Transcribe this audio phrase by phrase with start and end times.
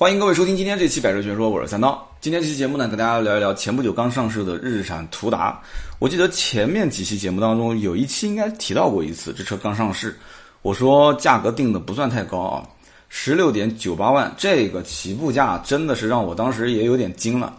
[0.00, 2.10] 欢迎各位收听今天这期《百车全说》，我是三刀。
[2.22, 5.60] 今天这期节目呢，跟大家聊一聊前不久刚上市的日产途达。
[5.98, 10.18] 我记得前面几期节目当中有一期应该提到过一次，这车刚上市，
[10.62, 12.64] 我说价格定的不算太高啊，
[13.10, 17.54] 十六点九八万，这个起步价真的是让我当时也有点惊了。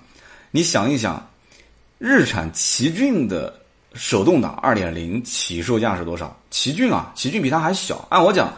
[0.50, 1.23] 你想一想，
[2.00, 3.54] 日产奇骏的
[3.94, 6.36] 手动挡二点零起售价是多少？
[6.50, 8.04] 奇骏啊，奇骏比它还小。
[8.10, 8.52] 按我讲。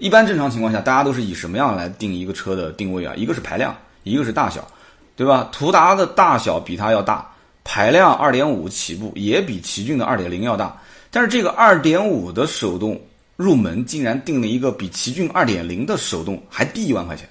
[0.00, 3.14] 一般正常情况下，大家都是以什么样来定一个车的定位啊？
[3.14, 4.66] 一个是排量，一个是大小，
[5.14, 5.50] 对吧？
[5.52, 7.30] 途达的大小比它要大，
[7.64, 10.74] 排量二点五起步也比奇骏的二点零要大，
[11.10, 12.98] 但是这个二点五的手动
[13.36, 17.28] 入门竟然定了一个比奇骏二点零的手动还低一万块钱，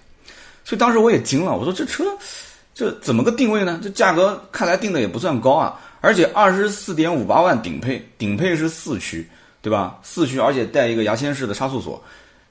[0.64, 2.04] 所以当时我也惊了，我说这车
[2.76, 3.80] 这怎么个定位呢？
[3.82, 9.28] 这价格看来定的也不算高啊，而且二十四点五八万顶配，顶配是四驱，
[9.60, 9.98] 对吧？
[10.04, 12.00] 四驱而且带一个牙签式的差速锁。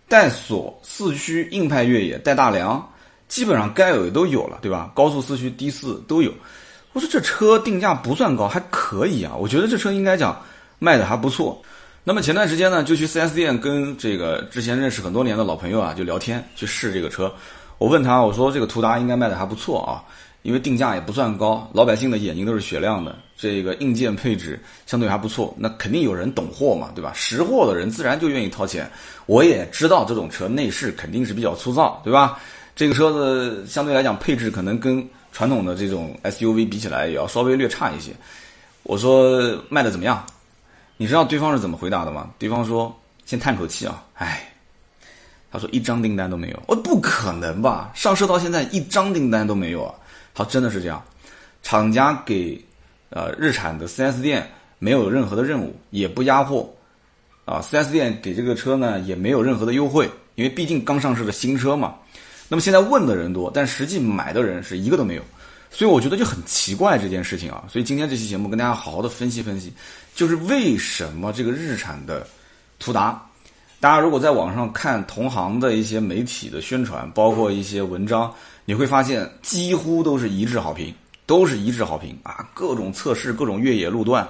[0.08, 2.84] 带锁四驱硬派越野带大梁，
[3.28, 4.90] 基本上该有的都有了，对吧？
[4.94, 6.32] 高速四驱低四都有。
[6.94, 9.34] 我说这车定价不算高，还可以啊。
[9.38, 10.40] 我觉得这车应该讲
[10.78, 11.60] 卖的还不错。
[12.02, 17.30] 那么前段时间呢，就去 4S 店跟这个之前认识很多年的老朋友啊，就聊天去试这个车。
[17.76, 20.02] 我问他，我说这个途达应该卖的还不错啊。
[20.42, 27.12] 因为定价也不算高，老百姓的眼睛都是雪亮的，这个硬件配置相对还不错，那肯定有人懂货嘛，对吧？
[27.14, 28.90] 识货的人自然就愿意掏钱。
[29.26, 32.40] 我也知道这种车内饰肯定是比较粗糙，对吧？
[32.74, 38.10] 这个车子相对来讲配置可能跟传统的这种 SUV 比起来也要稍微略差一些。
[38.82, 40.26] 我说卖的怎么样？
[40.96, 42.30] 你知道对方是怎么回答的吗？
[42.38, 42.92] 对方说
[43.24, 44.52] 先叹口气啊，唉，
[45.52, 46.62] 他说一张订单都没有。
[46.66, 47.92] 我不可能吧？
[47.94, 49.94] 上市到现在一张订单都没有啊。
[50.34, 51.02] 他，真的是这样，
[51.62, 52.60] 厂家给
[53.10, 56.68] 呃日产的 4S 店没有任何的任务，也不压货，
[57.44, 61.94] 啊，4S 店给这个车呢也没有任何的优惠，因为毕竟刚上市的新车嘛。
[62.48, 65.22] 那么现在问的人多，但实际买的人是一个都没有，
[65.70, 67.64] 所以我觉得就很奇怪这件事情啊。
[67.68, 69.72] 所以今天这期节目跟大家好好的分析分析，
[70.14, 72.26] 就是为什么这个日产的
[72.78, 73.22] 途达，
[73.80, 78.32] 大家如果在网上看同行的一些媒体的宣传，包括一些文章。
[78.64, 80.94] 你会发现几乎都是一致好评，
[81.28, 82.48] 都是一致好评啊！
[82.54, 84.26] 各种测试，各种越野路段，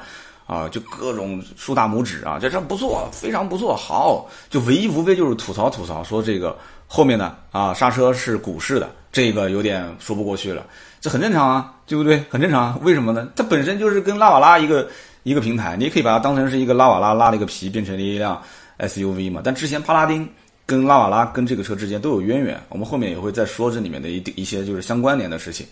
[0.49, 2.41] 啊，就各种竖大拇指啊！
[2.41, 4.29] 这车不错，非常不错，好！
[4.51, 6.59] 就唯一无非就是吐槽吐槽，说这个
[6.89, 10.67] 后面的啊刹车是鼓式的，这个有点说不过去了。
[11.01, 12.21] 这很正常啊，对不对？
[12.29, 12.79] 很正常啊。
[12.83, 13.31] 为什么呢？
[13.37, 14.89] 它本身就是跟拉瓦拉一个
[15.23, 18.43] 一个平台，你也可以把它当成是一个拉瓦拉拉了一个皮变成了一辆
[18.81, 19.41] SUV 嘛。
[19.45, 20.29] 但之前帕拉丁。
[20.69, 25.67] 跟拉瓦拉跟这个车之间都有渊源，我们后面也会再说这里面的一一些就是相关联的事情。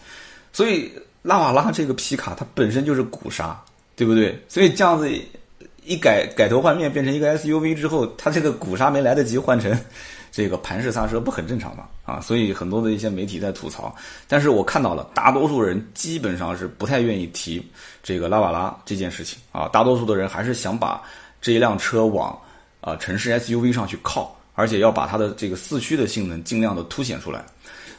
[0.55, 0.91] 所以
[1.27, 3.61] 拉瓦拉这个皮卡它本身就是鼓刹，
[3.97, 4.41] 对不对？
[4.49, 5.11] 所以这样子
[5.85, 9.77] 一改改头换面变成一个 SUV 之后，它这个鼓刹没来得及换成
[10.31, 11.89] 这个盘式刹车，不很正常吗？
[12.05, 13.93] 啊，所以很多的一些媒体在吐槽，
[14.29, 17.61] 但是我看到了，大多数人基本上是不太愿意提
[18.03, 21.03] 这个拉瓦拉这件事情啊，大多数的人还是想把
[21.41, 22.39] 这一辆车往
[22.81, 24.33] 啊城市 SUV 上去靠。
[24.59, 27.45] 而且要把它的这个四驱的性能尽量的凸显出来。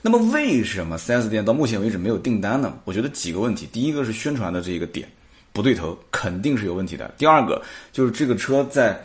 [0.10, 2.80] 那么为什么 4S 店到目前为止没有订单呢？
[2.86, 3.68] 我觉得几个问题。
[3.74, 5.06] 第一个是宣传的这个点
[5.52, 7.14] 不对头，肯定是有问题的。
[7.18, 8.98] 第二个就是这个车在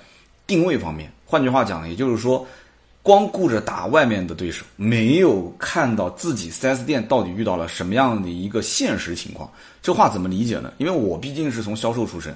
[0.47, 2.47] 定位方面，换句话讲，也就是说，
[3.03, 9.51] 光顾着打外面的对手，没有看到自己 4S 店到底遇到了什么样的一个现实情况。
[9.83, 10.73] 这话怎么理解呢？
[10.79, 12.33] 因为我毕竟是从销售出身。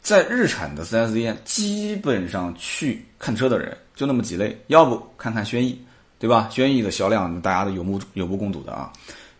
[0.00, 5.78] 在日产的 4S 店，基本上去看车的人就那么几类，要不看看轩逸，
[6.20, 6.48] 对吧？
[6.52, 8.92] 轩逸的销量大家都有目有目共睹的啊。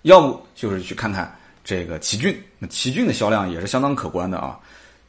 [0.03, 1.31] 要不就是去看看
[1.63, 4.59] 这个奇骏，那奇骏的销量也是相当可观的啊。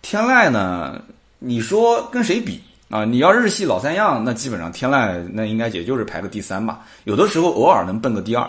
[0.02, 1.02] 天籁呢，
[1.40, 3.06] 你说跟谁比啊？
[3.06, 8.46] 你要日系老三样，那基本上天籁那应该也就是排个第三吧，有的时候偶尔能奔个第二。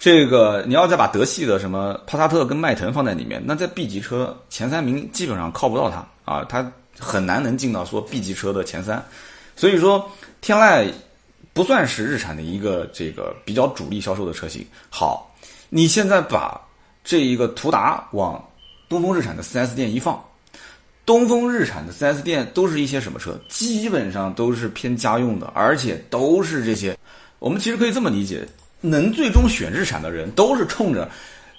[0.00, 9.00] 这个你要再把德系的什么帕萨特跟迈腾放在里面，那在 B 级车前三名基本上靠不到它啊，它很难能进到说 B 级车的前三。
[9.54, 10.10] 所以说
[10.40, 10.90] 天籁
[11.52, 14.64] 不算是日产的一个这个比较主力销售的车型。
[14.88, 15.34] 好，
[15.68, 16.60] 你现在把
[17.02, 18.42] 这一个途达往
[18.88, 20.22] 东风日产的 4S 店一放，
[21.04, 23.38] 东风日产的 4S 店都是一些什么车？
[23.48, 26.96] 基本上都是偏家用的，而且都是这些。
[27.38, 28.46] 我们其实可以这么理解。
[28.82, 31.06] 能最终选日产的人，都是冲着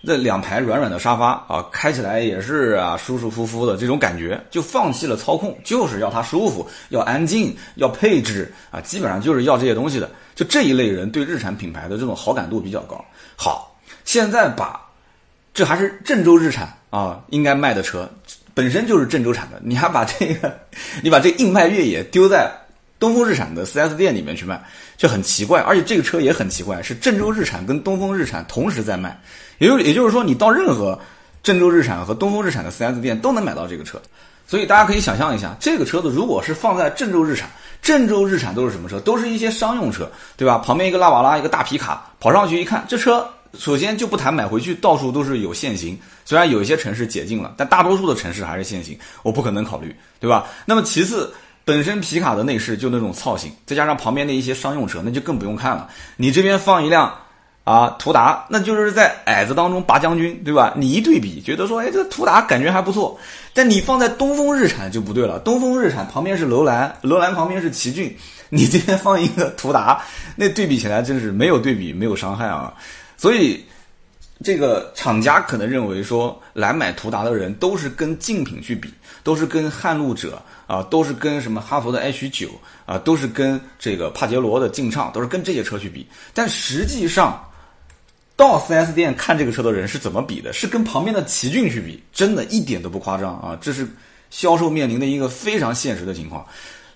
[0.06, 10.10] 这两排软软的沙发啊，开起来也是啊舒舒服服的这种感觉，就放弃了操控，就是要它舒服，要安静，要配置啊，基本上就是要这些东西的。
[10.34, 13.04] 就这一类人对日产品牌的这种好感度比较高。
[13.36, 14.82] 好，现在把
[15.54, 18.10] 这还是郑州日产啊应该卖的车，
[18.54, 20.58] 本身就是郑州产的，你还把这个，
[21.04, 22.50] 你把这硬派越野丢在
[22.98, 24.64] 东风日产的 4S 店里面去卖，
[24.98, 25.62] 就很奇怪。
[25.62, 29.20] 而且这个车也很奇怪，是郑州日产跟东风日产同时在卖，
[29.62, 30.98] 也就也就是说，你到任何
[31.44, 34.02] 郑州日产和东风日产的 4S 店都能买到这个车。
[34.48, 37.48] 所以大家可以想象一下，这个车子如果是放在郑州日产，
[37.80, 39.00] 郑州日产都是什么车？
[39.02, 40.58] 都是一些商用车，对吧？
[40.58, 43.24] 旁边一个拉瓦拉，一个大皮卡，跑上去一看，这车
[43.54, 45.96] 首先就不谈买回去，到处都是有限行。
[46.26, 50.48] 虽然有一些城市解禁了，但大多数的城市还是限行，我不可能考虑，对吧？
[50.66, 51.32] 那么其次，
[51.64, 55.88] 本身皮卡的内饰就那种造型，再加上旁边的一些商用车，那就更不用看了。
[56.18, 57.16] 你这边放一辆。
[57.64, 60.74] 啊，途达那就是在矮子当中拔将军，对吧？
[60.76, 63.18] 你一对比，觉得说，哎，这途达感觉还不错。
[63.54, 68.16] 但你放在东风日产就不对了，东风日产旁边是楼兰，楼兰旁边是奇骏，
[68.50, 70.02] 你这边放一个途达，
[70.36, 72.74] 那对比起来真是没有对比，没有伤害啊。
[73.16, 73.64] 所以，
[74.44, 78.92] 这个厂家可能认为说，来买途达的人都是跟竞品去比，
[79.22, 82.50] 都是跟撼路者啊，都是跟什么哈佛的 H 九
[82.86, 86.08] 啊，都是跟这个帕杰罗的劲畅，都是跟这些车去比。
[86.34, 87.46] 但实际上，
[88.42, 90.52] 到 4S 店看这个车的人是怎么比的？
[90.52, 93.56] 是跟旁边的奇骏去比，真的一点都不夸张啊！
[93.62, 93.88] 这是
[94.32, 96.44] 销售面临的一个非常现实的情况。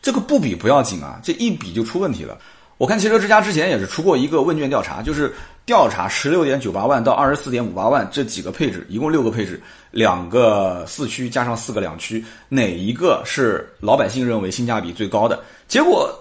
[0.02, 2.36] 这个不比不要紧啊，这一比就出问题了。
[2.80, 5.32] 我看汽车之家之前也是出过一个问卷调查，就是
[5.68, 9.62] 调查十六点九八万到二十四点五八万这几个配置，一共六个配置，
[9.92, 15.40] 两个四驱加上四个两驱，哪一个是老百姓认为性价比最高的？
[15.68, 16.12] 结果。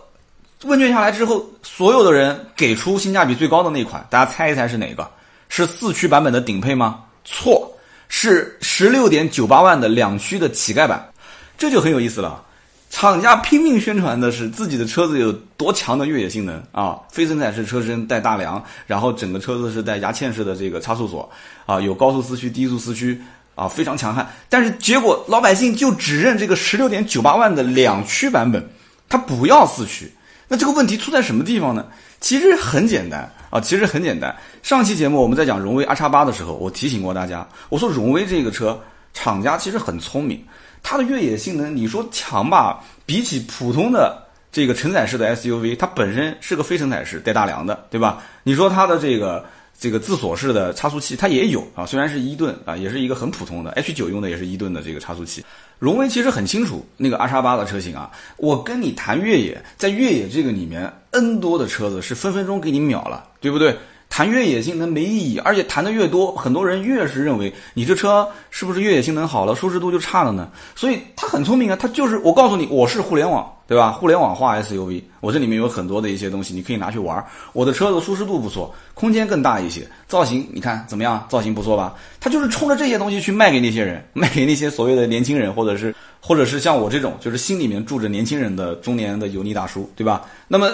[0.65, 5.09] 问卷下来之后，所有的人给出性价比最高的那款，大家猜一猜是哪个？
[5.49, 7.05] 是四驱版本的顶配吗？
[7.25, 7.71] 错，
[8.09, 11.09] 是十六点九八万的两驱的乞丐版。
[11.57, 12.43] 这就很有意思了，
[12.91, 21.31] 厂家拼命宣传的是自己的车子有多强的越野性能啊，非承载式车身带大梁，然后整个车子是带牙嵌式的这个差速锁
[21.67, 23.21] 啊，有高速四驱、低速四驱
[23.55, 24.29] 啊，非常强悍。
[24.49, 28.69] 但是结果老百姓就只认这个十六点九八万的两驱版本，
[29.09, 30.13] 他不要四驱。
[30.49, 31.87] 那这个问题出在什么地方呢？
[32.21, 34.35] 其实很简单啊，其实很简单。
[34.63, 38.81] 上期节目我们在讲荣威 R 叉八的时候，我提醒过大家，我说荣威这个车
[39.13, 40.45] 厂家其实很聪明，
[40.83, 48.23] 它的越野性能你说强吧，比起普通的这个承载式的 SUV，它本身是个非承载式带大梁的，对吧？
[48.43, 49.45] 你说它的这个。
[49.79, 55.45] 这个自锁式的差速器它也有啊，虽然是伊顿啊，也是一个很普通的 H 九用的也是伊顿的这个差速器。
[55.79, 63.77] 荣威其实很清楚那个阿叉八的车型啊，我跟你谈越野，在越野这个里面，N 多的车子是分分钟给你秒了，对不对？
[64.09, 70.49] 谈越野性能没意义，而且谈的越多，很多人越是认为你这车是不是越野性能好了，舒适度就差了呢？
[70.77, 73.91] 所以他很聪明啊，他就是我告诉你，我是互联网，对吧？
[73.91, 77.25] 互联网化 SUV，我这里面有很多的一些东西，你可以拿去玩。
[77.53, 81.27] 我的车子舒适度不错，空间更大一些，造型你看怎么样？
[81.29, 81.93] 造型不错吧？
[82.21, 90.25] 他就是冲着这些东西去卖给那些人， 卖给那些所谓的年轻人，或者是或者是像我这种，就是心里面住着年轻人的中年的油腻大叔，对吧？
[90.47, 90.71] 那么。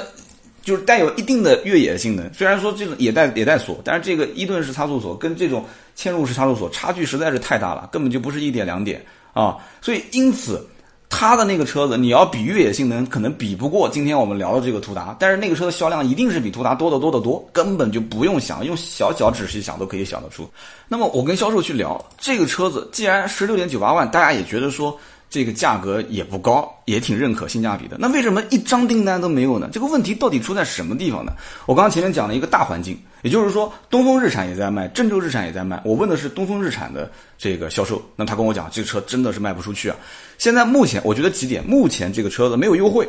[0.62, 5.64] 就是带有一定的越野性能，虽然说这种也带也带锁，但是这个伊顿式差速锁跟这种
[5.96, 9.56] 嵌入式差速锁差距实在是太大了，根本就不是一点两点啊！
[9.80, 10.66] 所以因此，
[11.08, 20.48] 它的那个车子你要比越野性能可能比不过今天我们聊的这个途达，但是那个车的销量一定是比途达多得多得多，根本就不用想，用小脚趾细想都可以想得出。
[20.88, 24.98] 那么我跟销售去聊这个车子，既然十六点九八万，大家也觉得说。
[25.30, 27.96] 这个价格也不高，也挺认可性价比的。
[28.00, 29.70] 那为什么一张订单都没有呢？
[29.72, 31.32] 这个问题到底出在什么地方呢？
[31.66, 35.80] 我刚刚前面讲了一个大环境，也就是说，东风日产也在卖，郑州日产也在卖。
[35.84, 39.96] 我问的是东风日产的这个销售，那他跟我讲，这个车真的是卖不出去啊。
[40.36, 43.08] 现在目前我觉得几点，目前这个车子没有优惠，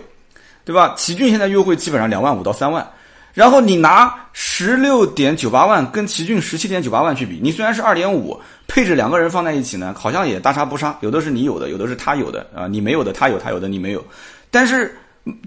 [0.63, 0.93] 对吧？
[0.95, 2.87] 奇骏现在优惠基本上两万五到三万。
[3.33, 10.97] 然后你拿十六点九八万跟奇骏十七点九八万去比，你虽然是二点五配置两个人放在一起呢，好像也大差不差。
[11.01, 14.05] 有的是你有的，有的是他有的啊，你没有的他有，他有的你没有。
[14.49, 14.93] 但是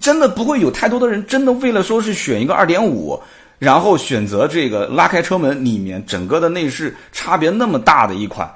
[0.01, 3.21] 真的不会有太多的人真的为了说是选一个二点五，
[3.59, 8.51] 然后选择这个拉开车门里面整个的内饰差别那么大的一款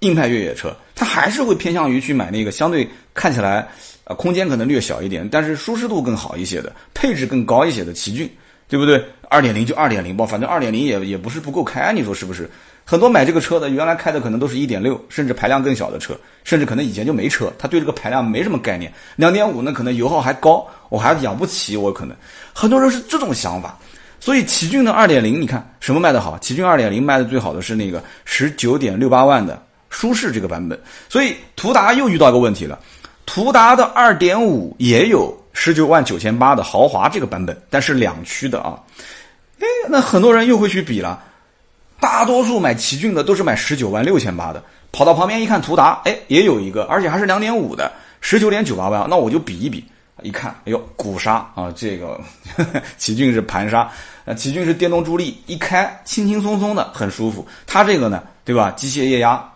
[0.00, 3.68] 硬派越野车，他还是会偏向于去买那个相对看起来
[4.04, 8.30] 啊空间可能略小一点，但是舒适度更好一些的，配置更高一些的奇骏。
[8.72, 9.04] 对不对？
[9.28, 12.48] 二点零就二点零吧，反正二点零也也不是不够开，你说是不是？
[12.86, 18.90] 很多买这个车的，原来开的可能都是一点六，甚至排量更小的车，甚至可能以前就没车，他对这个排量没什么概念。
[19.14, 22.16] 两点五呢，可能油耗还高，我还养不起，我可能
[22.54, 23.78] 很多人是这种想法。
[24.18, 26.38] 所以奇骏的二点零，你看什么卖的好？
[26.38, 30.80] 奇骏二点零卖的最好的是那个十九点六八万的舒适这个版本。
[31.10, 32.80] 所以途达又遇到一个问题了，
[33.26, 35.41] 途达的二点五也有。
[35.52, 38.78] 十九万九千八的豪华这个版本，但是两驱的啊，
[39.60, 41.22] 哎，那很多人又会去比了。
[42.00, 49.84] 大多数买奇骏的都是买十九万六千八的，跑到旁边一看途达，哎，也有一个，而且还是两点五的，十九点九八万，那我就比一比，
[50.22, 52.20] 一看，哎呦，鼓刹啊，这个
[52.98, 53.88] 奇骏是盘刹，
[54.24, 57.46] 呃，奇骏是电动助力，一开轻轻松松的，很舒服。
[57.66, 58.72] 它这个呢，对吧？
[58.72, 59.51] 机械液压，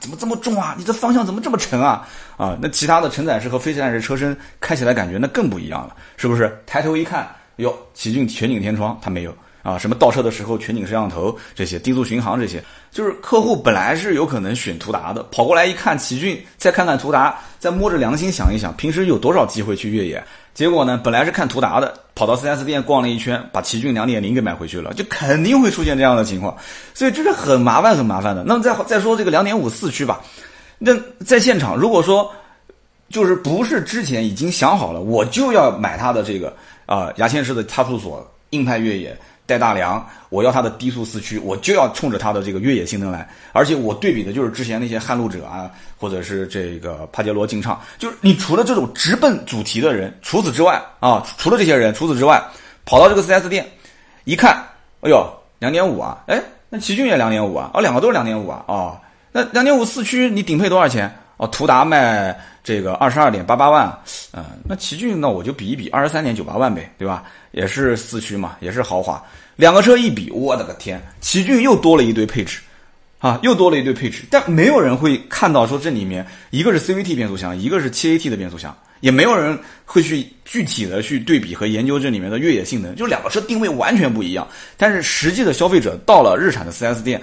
[0.00, 0.74] 怎么这么重啊？
[0.76, 2.06] 你这方向怎么这么沉啊？
[2.36, 6.56] 啊，那其他的承载式和非承载式车身开起来感觉那更不一样了，是不是？
[6.66, 9.34] 抬头一看，哟，奇骏全景天窗它没有。
[9.62, 20.20] 啊，什么倒车的时候全景摄像头这些，低速巡航这些，就是客户本来是有可能选途达的，跑过来一看奇骏，再看看途达，再摸着良心想一想，平时有多少机会去越野？
[20.54, 26.56] 结果呢，本来是看途达的，跑到 4S 店逛了一圈，把奇骏2.0给买回去了，就肯定会出现这样的情况，
[26.92, 28.44] 所以这是很麻烦很麻烦的。
[28.44, 30.20] 那么再再说这个2.5四驱吧，
[30.78, 30.94] 那
[31.24, 32.30] 在现场如果说
[33.08, 36.54] 就是不是之前已经想好了，我就要买它的这个
[36.86, 39.18] 啊牙签式的差速锁硬派越野。
[39.44, 52.42] 带大梁，我要它的低速四驱，我就要冲着它的这个越野性能来，而且我对比的就是之前那些撼路者啊，或者是这个帕杰罗劲畅，就是你除了这种直奔主题的人，除此之外啊，除了这些人，除此之外，
[52.84, 53.66] 跑到这个 4S 店
[54.24, 54.54] 一看，
[55.00, 55.26] 哎呦，
[55.58, 58.98] 两点五啊，哎，那奇骏也两点五啊，哦，两个都是两点五啊，哦，
[59.32, 61.12] 那两点五四驱你顶配多少钱？
[61.42, 63.92] 哦，途达卖这个二十二点八八万，
[64.32, 67.24] 嗯，那奇骏那我就比一比，二十三点九八万呗，对吧？
[67.50, 69.20] 也是四驱嘛，也是豪华，
[69.56, 72.60] 两个车一比，我的个天，奇骏又多了一堆配置，
[73.18, 84.46] 啊，又多了一堆配置，但没有人会看到说这里面一个是 CVT 变速箱，一个是 7AT 的变速箱，也没有人会去具体的去对比和研究这里面的越野性能，就两个车定位完全不一样。
[84.76, 87.20] 但是实际的消费者到了日产的 4S 店。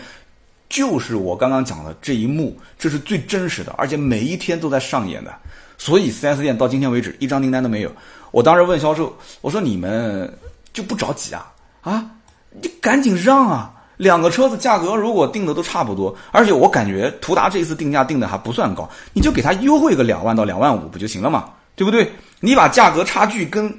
[0.69, 5.33] 就是我刚刚讲的这一幕，这是最真实的，而且每一天都在上演的。
[5.77, 7.91] 所以四 S 店到今天为止一张订单都没有。
[8.31, 10.31] 我当时问销售，我说你们
[10.71, 11.51] 就不着急啊？
[11.81, 12.05] 啊，
[12.61, 13.73] 你赶紧让啊！
[13.97, 21.49] 两个车子价格如果定的都差不多，而且我感觉途达这一次定价定的还不算高，你就给他优惠个两万到两万五不就行了嘛？
[21.75, 22.11] 对不对？
[22.39, 23.73] 你把价格差距跟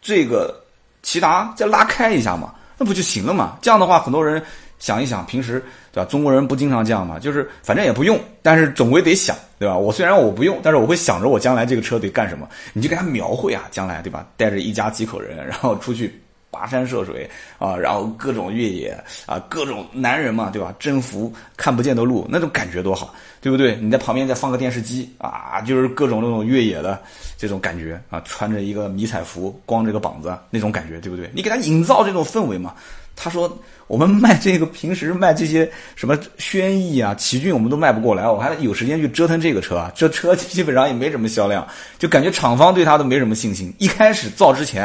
[0.00, 0.62] 这个
[1.02, 3.58] 骐达再拉开一下嘛，那不就行了嘛？
[3.60, 4.40] 这样的话，很多人。
[4.80, 6.10] 想一想，平时对吧？
[6.10, 7.18] 中国人不经常这样嘛？
[7.18, 9.76] 就是反正也不用，但是总归得想，对吧？
[9.76, 12.48] 我虽然我不用，但是我会想着我将来这个车得干什么。
[12.72, 14.26] 你就给他描绘啊，将来对吧？
[14.36, 16.18] 带着一家几口人，然后出去
[16.50, 20.74] 跋山涉水啊，然后各种越野啊，各种男人嘛，对吧？
[20.78, 23.76] 征服看不见的路，那种感觉多好，对不对？
[23.76, 26.98] 你在旁边再放个电视机啊，就是各种那种越野的
[27.36, 31.30] 这种感觉啊，穿着一个迷彩服，光着个膀子那种感觉，对不对？
[31.34, 32.74] 你给他营造这种氛围嘛。
[33.22, 33.54] 他说
[33.86, 39.92] ：“我们卖这个，平时卖这些什么轩逸啊、奇骏，我们都卖不过来，我还有时间去折腾这个车啊？
[39.94, 41.66] 这车基本上也没什么销量，
[41.98, 43.70] 就感觉厂方对他都没什么信心。
[43.76, 44.84] 一开始造之前，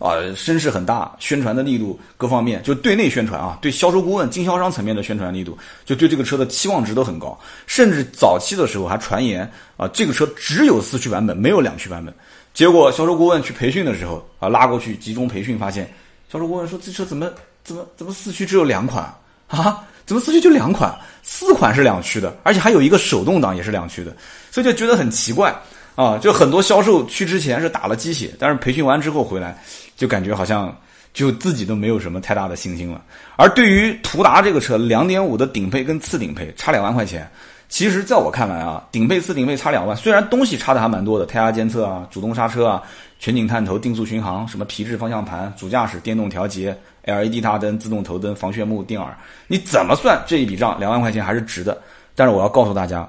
[0.00, 7.38] 啊，声势很大，宣传的力度各方面，就对内宣传啊，对销售顾问、经销商层面的宣传力度，就对这个车的期望值都很高。
[7.68, 12.12] 甚至早期的时候还传言啊，这个车只有四驱版本，没有两驱版本。
[12.52, 15.88] 结果销售顾问去培训的时候啊，拉过去集中培训，发现
[16.28, 17.30] 销售顾问说这车怎么？”
[17.68, 19.04] 怎么怎么四驱只有两款
[19.46, 19.84] 啊？
[20.06, 20.98] 怎么四驱就两款？
[21.22, 24.16] 四款是两驱的，而且还有一个手动挡也是两驱的，
[24.50, 25.54] 所以就觉得很奇怪
[25.96, 26.16] 啊！
[26.16, 29.62] 就很多销售去之前是打了鸡血，但是培训完之后回来，
[29.98, 30.74] 就感觉好像
[31.12, 33.02] 就自己都没有什么太大的信心了。
[33.36, 37.30] 而对于途达这个车，两点五的顶配跟次顶配差两万块钱，
[37.68, 42.82] 其实在我看来啊，顶配次顶配差两万，虽然东西差的还蛮多的，胎压监测啊，主动刹车啊，
[43.18, 46.74] 全景探头、定速巡航，什么皮质方向盘、主驾驶电动调节。
[47.04, 50.78] LED 大灯、自动头灯、防眩目、电耳，你怎么算这一笔账？
[50.78, 51.80] 两万块钱还是值的。
[52.14, 53.08] 但是我要告诉大家，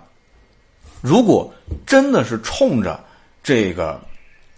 [1.01, 1.51] 如果
[1.85, 3.03] 真的是冲着
[3.41, 3.99] 这个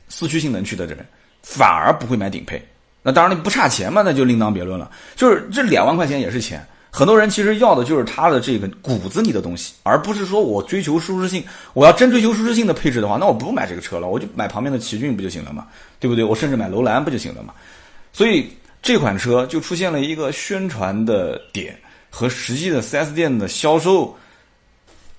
[0.10, 1.06] 四驱性能去的人，
[1.42, 2.62] 反而不会买顶配。
[3.02, 4.92] 那当然你不差钱嘛，那就另当别论了。
[5.16, 11.42] 就是这两万块钱也是钱，很多人其实要的就是它的这个骨子里的东西，而不是说我追求舒适性。
[11.74, 15.66] 我要真追求舒适性的配置的话，那我不买这个车了，我就买旁边的奇骏不就行了嘛？
[16.00, 16.26] 对不对？
[16.26, 17.54] 我甚至买楼兰不就行了嘛？
[18.12, 18.52] 所以。
[18.82, 21.78] 这款车就出现了一个宣传的点
[22.10, 24.16] 和实际的 4S 店的销售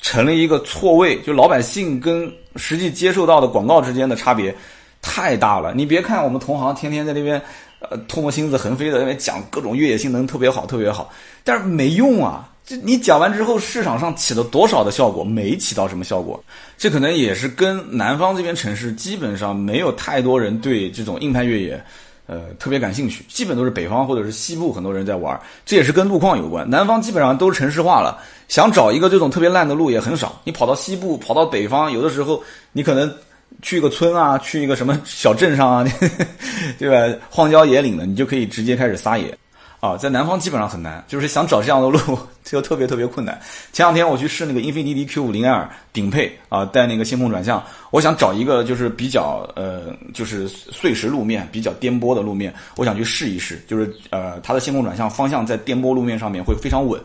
[0.00, 4.54] 成了一个错位，就老百姓跟实际接受到的广告之间的差别
[5.00, 5.72] 太大了。
[5.74, 7.40] 你别看我们同行天天在那边
[7.78, 11.12] 呃唾沫星子横飞的那边讲各种越野性能特别好特别好，
[11.44, 12.48] 但是没用啊！
[12.66, 15.24] 就你讲完之后，市场上起了多少的效果？
[15.24, 16.42] 没起到什么效果。
[16.76, 21.84] 这可能也是跟南方这边城市基本上没有太多人对这种硬派越野。
[22.32, 26.68] 呃，特别感兴趣，基本都是北方或者是西部很多人在玩，这也是跟路况有关。
[26.68, 30.40] 南方基本上都是城市化了，想找一个这种特别烂的路也很少。
[30.42, 33.12] 你跑到西部，跑到北方，有的时候你可能
[33.60, 35.84] 去一个村啊，去一个什么小镇上啊，
[36.78, 37.18] 对吧？
[37.28, 39.36] 荒郊野岭的，你就可以直接开始撒野。
[39.82, 43.36] 啊，在南方基本上很难，就是想找这样的路 就特别特别困难。
[43.72, 47.60] 前两天我去试那个英菲尼迪 Q 五零 L 顶配啊，带那个线控转向，
[47.90, 57.00] 我想找一个就是比较呃，就是碎石路面、比较颠簸的路面，我想去试一试，就是呃，它的线控转向方向在颠簸路面上面会非常稳。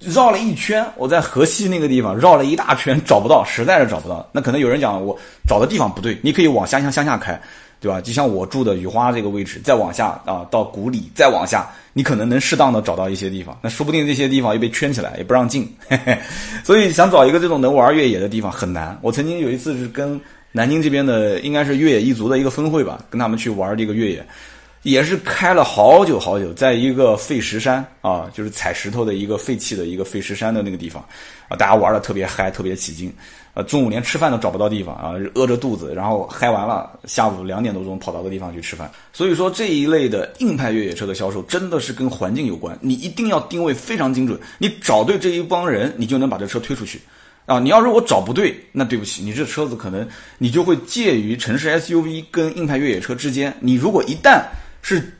[0.00, 4.28] 绕了一圈，我在河西那个地方绕了一大圈，找不到，实在是找不到。
[4.32, 5.16] 那可能有人讲我
[5.48, 7.40] 找的地方不对，你可以往乡乡乡下开。
[7.80, 8.00] 对吧？
[8.00, 13.56] 就像我住的雨花这个位置，再往下啊，到谷里，再往下，你可能能适当的找到一些地方。
[13.62, 15.72] 那说不定这些地方又被圈起来，也不让进。
[15.88, 16.18] 嘿 嘿。
[16.64, 18.98] 所以想找一个这种能玩越野的地方很难。
[19.02, 20.20] 我曾经有一次是跟
[20.50, 24.26] 南京这边的，应该是越野一族的一个分会吧，跟他们去玩这个越野，
[24.82, 31.04] 也是开了好久好久，在一个废石山啊，就是踩石头的一个废弃的一个废石山的那个地方
[31.48, 33.12] 啊，大家玩的特别嗨，特别起劲。
[33.54, 38.88] 呃，中午连吃饭都找不到地方啊，饿着肚子，然后嗨完了，下午两点多钟跑到个地方去吃饭。
[39.12, 47.00] 所以说这一类的硬派越野车的销售真的是跟环境有关，你一定要定位非常精准，你找对这一帮人，你就能把这车推出去。
[47.46, 53.52] 啊，你要如果找不对，那对不起，你这车子可能你就会介于城市 SUV 跟硬派越野车之间。
[53.58, 54.42] 你如果一旦
[54.82, 55.17] 是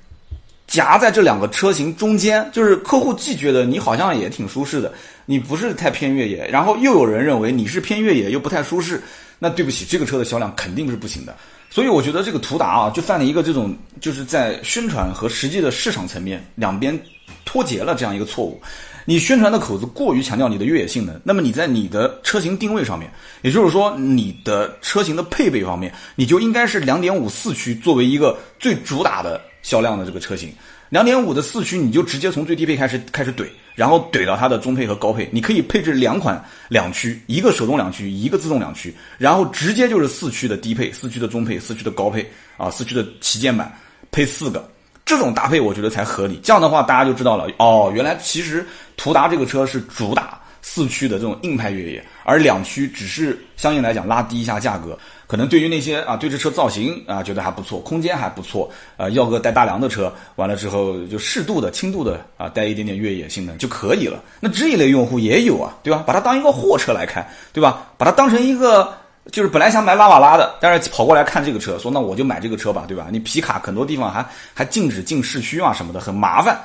[0.69, 4.93] 夹在这两个车型中间，就是客户既觉得你好像也挺舒适的。
[5.27, 9.03] 你不是太偏越野，然后又有人认为你是偏越野又不太舒适，
[9.39, 11.35] 那对不起，这个车的销量肯定是不行的。
[11.69, 16.99] 所以我觉得这个途达啊，就犯了一个这种就是在宣传和实际的市场层面两边
[17.45, 18.59] 脱节了这样一个错误。
[19.05, 23.11] 你宣传的口子过于强调你的越野性能，那么你在你的车型定位上面，
[23.43, 30.51] 也就是说你的车型的配备方面，你就应该是两点五四驱作为一个最主打的销量的这个车型。
[30.89, 35.29] 两点五的四驱，你就直接从最低配开始开始怼，然后怼到它的中配和高配。
[35.31, 43.71] 你可以配置两款两驱，一个手动两驱，一个自动两驱，然后直接就是四驱的低配、四驱的中配、四驱的高配啊，四驱的旗舰版
[44.11, 44.67] 配四个，
[45.05, 46.41] 这种搭配我觉得才合理。
[46.43, 54.99] 这样的话，大家就知道了哦，原来其实途达这个车是主打四驱的这种硬派越野，而两驱只是相应来讲拉低一下价格。
[55.29, 64.23] 可能对于那些啊，对这车造型啊觉得还不错，空间还不错，啊，要个带大梁的车，完了之后就适度的、轻度的啊，带一点点越野性能就可以了。
[64.41, 66.03] 那这一类用户也有啊，对吧？
[66.07, 67.87] 把它当一个货车来看，对吧？
[67.99, 68.91] 把它当成一个，
[69.31, 73.09] 就是本来想买拉瓦拉的，但是跑过来看这个车，说那我就买这个车吧，对吧？
[73.13, 76.59] 你皮卡很多地方还还禁止进市区啊什么的，很麻烦。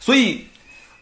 [0.00, 0.42] 所以，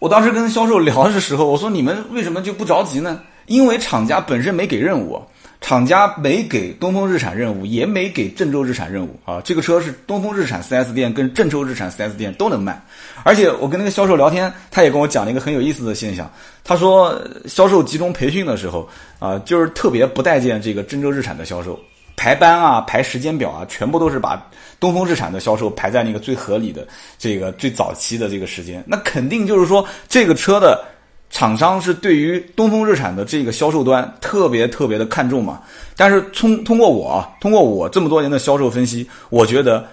[0.01, 3.21] 我当时跟销售聊的时候，我说你们为什么就不着急呢？
[3.47, 5.23] 因为厂家本身没给任务。
[5.65, 9.41] 厂家没给东风日产任务，也没给郑州日产任务啊！
[9.43, 12.79] 这个车是东风日产 4S 店跟郑州日产 4S 店都能卖，
[13.23, 16.31] 而且我跟那个销售聊天，他也跟我讲了一个很有意思的现象。
[16.63, 18.87] 他说，销售集中培训的时候
[19.19, 21.81] 啊，就是特别不待见这个郑州日产的销售
[22.15, 24.47] 排班啊、排时间表啊，全部都是把
[24.79, 26.87] 东风日产的销售排在那个最合理的
[27.19, 28.85] 这个最早期的这个时间。
[28.87, 30.85] 那肯定就是说这个车的。
[31.35, 35.61] 厂商是对于东风日产的这个销售端特别特别的看重嘛？
[35.97, 39.85] 但是通通过我通过我这么多年的销售分析，我觉得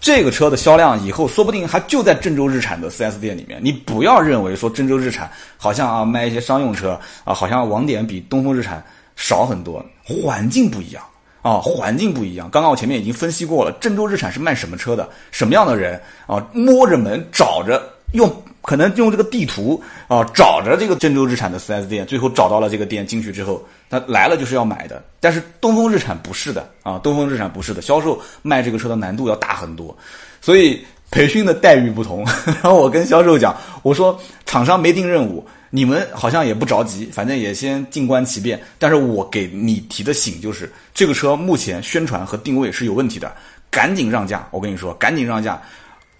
[0.00, 3.60] 这个车的销量以后说不定还就在郑州日产的 4S 店里面。
[3.62, 8.84] 你不要认为说郑州日产好像啊卖一些商用车啊，好像网点比东风日产
[9.14, 11.04] 少很多，环境不一样
[11.42, 12.50] 啊，环境不一样。
[12.50, 17.80] 刚刚我前面已经分析过了，郑州日产是卖什么车的，什么样的人啊，摸着门找着
[18.14, 18.28] 用。
[18.68, 25.02] 可能用这个地图啊，找着这个郑州日产的 4S 店，最后找到了这个店，进去之后，他来了就是要买的。
[25.20, 29.96] 但是东风日产不是的啊，东风日产不是的，销售卖这个车的难度要大很多，
[30.42, 32.22] 所以培训的待遇不同。
[32.44, 38.60] 然后我跟销售讲，我说厂商没定任务，你们好像也不着急，反正也先静观其变。
[38.78, 43.34] 但是我给你提的醒就是，这个车目前宣传和定位是有问题的，
[43.70, 44.46] 赶紧让价。
[44.50, 45.58] 我跟你说，赶紧让价。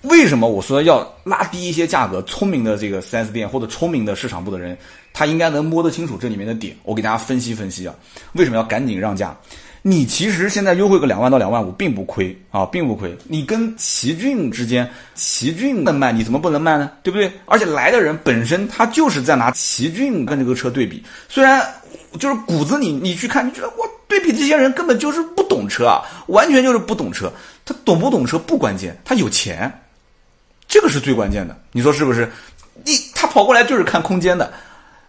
[0.09, 2.21] 为什么我说要拉低一些价格？
[2.23, 4.77] 聪明的这个 4S 店或者聪明的市场部的人，
[5.13, 6.77] 他应该能摸得清楚这里面的点。
[6.83, 7.95] 我给大家分析分析啊，
[8.33, 9.37] 为什么要赶紧让价？
[9.83, 13.17] 你其实现在优惠个两万到两万五，并不亏啊，并不亏。
[13.29, 16.91] 你跟奇骏之间，奇骏能卖，你怎么不能卖呢？
[17.03, 17.31] 对不对？
[17.47, 21.65] 而且来的人本身他就是在拿奇骏跟这个车对比，虽然
[22.19, 27.33] 就是骨子里你去看，你觉得我对比这些人根本就是不懂车啊，完全就是不懂车。
[27.65, 29.73] 他懂不懂车不关键，他有钱。
[30.69, 32.31] 这个是最关键的，你说是不是？
[32.85, 34.53] 你他跑过来就是看空间的，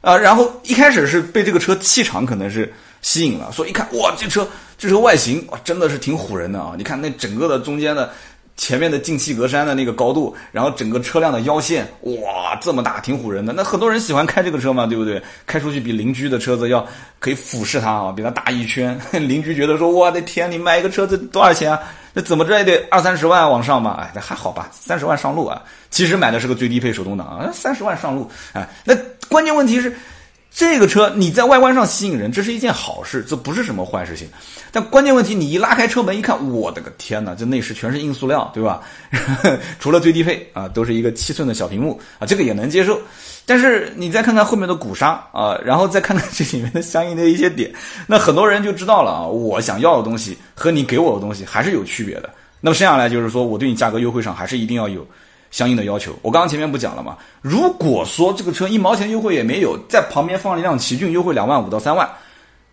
[0.01, 6.73] 啊，然后一开始是被这个车气场可能是吸引了，所以一看哇，这车这车外形哇真的是挺唬人的啊！
[6.77, 8.11] 你看那整个的中间的
[8.59, 13.53] 前面的进气格栅的那个高度，然后整个车辆的腰线，哇，这么大，挺唬人的。
[13.53, 15.21] 那很多人喜欢开这个车嘛，对不对？
[15.45, 16.85] 开出去比邻居的车子要
[17.19, 18.99] 可以俯视它啊，比它大一圈。
[19.15, 21.79] 邻居觉得说，我的天，你买一个车子多少钱啊？
[22.13, 23.97] 那怎么着也得二三十万往上吧？
[24.01, 25.61] 哎，那还好吧，三十万上路啊。
[25.89, 28.29] 其实买的是个最低配手动挡啊，三十万上路。
[28.51, 28.93] 哎，那
[29.29, 29.95] 关键问题是。
[30.59, 34.27] 这个车你在外观上吸引人，这是一件好事，这不是什么坏事情。
[34.73, 38.81] 但关键问题，你一拉开车门一看，我的个天哪，这内饰全是硬塑料，对吧？
[39.79, 42.99] 除了最低配啊，都是一个七寸的小屏幕啊，这个也能接受。
[43.45, 47.71] 但是你再看看后面的鼓刹啊，然后再看看这里面的相应的一些点，
[48.05, 52.29] 那很多人就知道了啊，我想要的东西和你给我的东西还是有区别的。
[52.59, 55.07] 那么剩下来就是说我对你价格优惠上还是一定要有。
[55.51, 57.17] 相应的要求，我刚刚前面不讲了吗？
[57.41, 62.09] 如果说这个车一毛钱优惠也没有，在旁边放了一辆奇骏，优惠两万五到三万，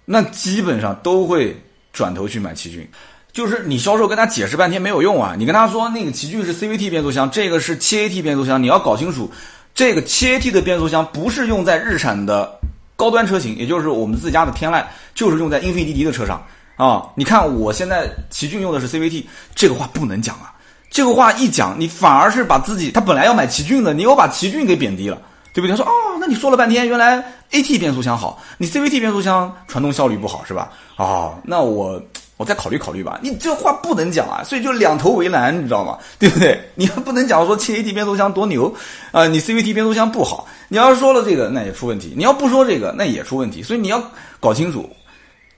[0.04, 1.56] 那基本上都会
[1.92, 2.88] 转头去买奇骏。
[3.32, 5.34] 就是你销售跟他解释半天没有用啊！
[5.36, 9.30] 你跟他说那个奇骏是 CVT 变速箱，这个是 7AT 变速箱，你要搞清楚，
[9.74, 12.58] 这个 7AT 的变速箱不是用在日产的
[12.96, 14.82] 高端车型，也就是我们自家的天籁，
[15.14, 16.42] 就是用在英菲尼迪的车上
[16.76, 17.06] 啊！
[17.14, 20.55] 你看我现在奇骏用的是 CVT，这个话不能讲啊！
[20.90, 25.20] 这个话一讲，你反而是把自己他本来要买奇骏的，你又把奇骏给贬低了，
[25.52, 25.70] 对不对？
[25.70, 27.22] 他说哦，那你说了半天，原来
[27.52, 30.70] AT 变速箱好，你 CVT 变速箱传动效率不好是吧？
[30.96, 32.00] 哦，那我
[32.38, 33.18] 我再考虑考虑吧。
[33.22, 35.98] 你这话不能讲啊，所以就两头为难，你知道吗？
[36.18, 36.58] 对不对？
[36.74, 38.74] 你不能讲说七 AT 变速箱多牛
[39.12, 40.46] 啊，你 CVT 变速箱不好。
[40.68, 43.62] 你要是说了这个，那也出问题；你要不说这个，那也出问题。
[43.62, 44.02] 所以你要
[44.40, 44.88] 搞清楚，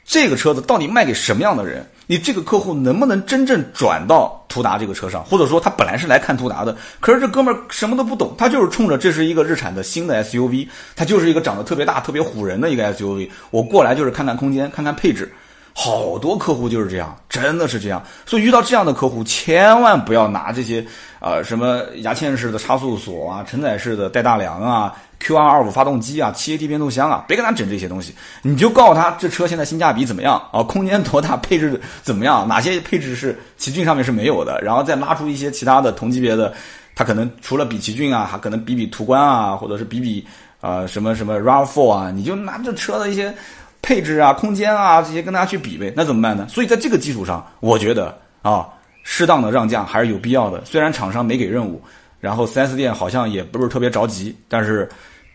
[0.04, 1.88] 这个车子到底卖给什么样的人。
[2.10, 5.22] 你这个客户能不能真正转到途达这个车上？
[5.24, 10.66] 或者说他本来是来看途达的，可是这哥们儿什么都不懂，他就是冲着这是一个日产的新的 SUV，
[10.96, 15.30] 他就是一个长得特别大、特别唬人的一个 SUV，我过来就是看看空间、看看配置。
[15.74, 18.02] 好多客户就是这样，真的是这样。
[18.26, 20.84] 所以遇到这样的客户，千万不要拿这些
[21.20, 28.14] 呃什么牙嵌式的差速锁啊、承载式的带大梁啊、Q225 发动机啊、7AT 变速箱啊，别跟他整这些东西。
[28.42, 36.52] 你就告诉他这车现在性价比怎么样啊，空间多大，配置怎么样，哪些配置是奇骏上面是没有的，然后再拉出一些其他的同级别的，
[36.94, 40.26] 他可能除了比奇骏啊，还可能比比途观啊，或者是比比
[40.60, 43.34] 呃什么什么 RAV4 啊，你就拿这车的一些。
[43.80, 46.46] 配置啊，空间啊，这些跟大家去比呗，那怎么办呢？
[46.48, 48.68] 所以在这个基础上，我觉得啊，
[49.10, 50.62] 适当的让价还是有必要的。
[50.66, 51.82] 虽然厂商没给任务，
[52.20, 54.86] 然后 4S 店好像也不是特别着急，但是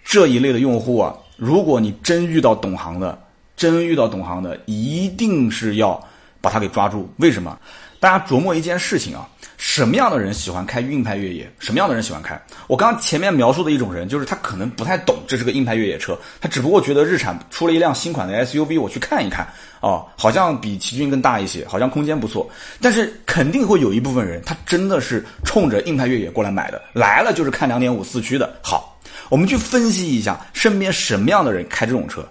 [0.04, 3.20] 这一类的用户啊，如果你真遇到懂行的，
[3.58, 6.00] 真遇到懂行的，一定是要
[6.40, 7.12] 把他给抓住。
[7.18, 7.58] 为什么？
[8.00, 9.28] 大家琢磨一件事情啊。
[9.64, 11.50] 什么样的人喜欢开硬派越野？
[11.58, 12.38] 什么样的人喜欢开？
[12.68, 19.48] 我刚刚前面描述的一种人，就是他可能不太懂这是个硬派越野车，他只不过觉得日产出了一辆新款的 SUV，我去看一看，
[19.80, 22.46] 哦，好像比奇骏更大一些，好像空间不错。
[22.82, 28.54] 但是肯定会有一部分人，他真的是冲着硬派越野过来买的，来了就是看两点五四驱的。
[28.62, 29.00] 好，
[29.30, 32.22] 我们去分析一下身边什么样的人开这种车。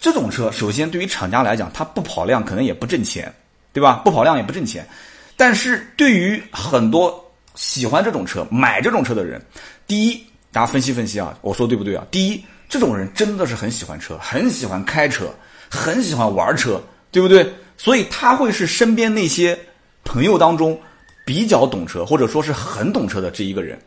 [0.00, 3.30] 这种车首先对于厂家来讲，它不跑量可能也不挣钱，
[3.70, 4.00] 对吧？
[4.02, 4.88] 不跑量也不挣钱。
[5.36, 9.40] 但是对于很多喜欢这种车、买这种车的人，
[9.86, 12.06] 第一，大家分析分析啊，我说对不对啊？
[12.10, 15.32] 第一，这种人真的是很喜欢车，很喜欢开车，
[15.68, 17.52] 很喜欢玩车，对不对？
[17.76, 19.58] 所以他会是身边那些
[20.04, 20.80] 朋友当中
[21.24, 23.78] 比较懂车，或者说是很懂车的这一个人，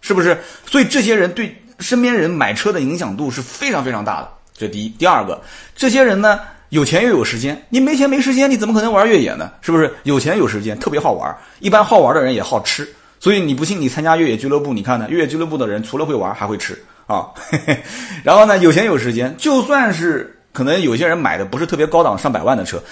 [0.00, 0.36] 是不是？
[0.66, 4.32] 所以这些人对身边人买车的影响度是非常非常大的。
[4.52, 5.40] 这第一，第二个，
[5.74, 6.40] 这些人呢？
[6.70, 9.52] 有钱又有时间，你没钱没时间，你怎么可能玩越野呢？
[9.60, 9.92] 是不是？
[10.02, 11.34] 有钱有时间，特别好玩。
[11.60, 12.88] 一般好玩的人也好吃，
[13.20, 15.06] 所以你不信，你参加越野俱乐部，你看呢？
[15.08, 16.76] 越野俱乐部的人除了会玩，还会吃
[17.06, 17.26] 啊。
[18.24, 22.82] 然后呢，有钱有时间，就算是可能有些人买的不是特别高档、上百万的车，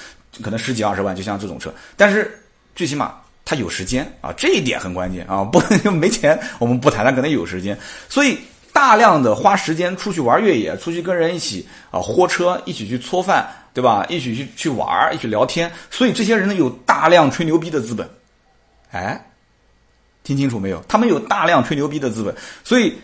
[0.40, 2.38] 可能十几二十万，就像这种车，但是
[2.76, 5.42] 最起码他有时间啊，这一点很关键啊。
[5.42, 7.76] 不能 没钱，我们不谈，他可能有时间，
[8.08, 8.38] 所以。
[8.74, 14.04] 大量的花时间出去玩越野，出去跟人一起啊豁车，一起去搓饭，对吧？
[14.08, 18.06] 一起去去玩，一起聊天，所以这些人呢有大量吹牛逼的资本。
[18.90, 19.24] 哎，
[20.24, 20.82] 听清楚没有？
[20.88, 22.34] 他们有大量吹牛逼的资本，
[22.64, 22.98] 所以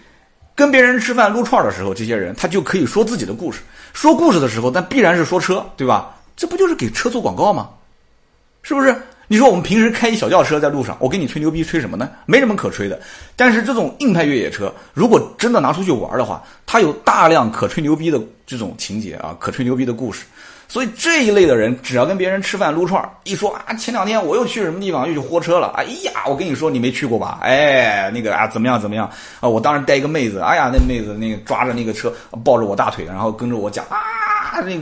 [0.56, 3.61] 跟别人吃饭撸串的时候，这些人他就可以说自己的故事。
[3.92, 6.16] 说故事的时候，但必然是说车，对吧？
[6.37, 7.70] 这不就是给车做广告吗？
[8.62, 8.94] 是不是？
[9.33, 12.11] 你说我们平时开一小轿车在路上，我跟你吹牛逼吹什么呢？
[12.27, 13.01] 没什么可吹的。
[13.37, 20.25] 但是这种硬派越野车，如果真的拿出去玩的话，它有大量可吹牛逼的这种情节啊，可吹牛逼的故事。
[20.66, 27.38] 所以这一类的人，只要跟别人吃饭撸串，一说啊，前两天我又去什么地方又去豁车了，哎呀，我跟你说你没去过吧？
[27.40, 29.49] 哎，那个啊怎么样怎么样啊？
[29.49, 32.12] 我当时带一个妹子，哎呀，那妹子那个抓着那个车
[32.45, 34.77] 抱着我大腿，然后跟着我讲啊，那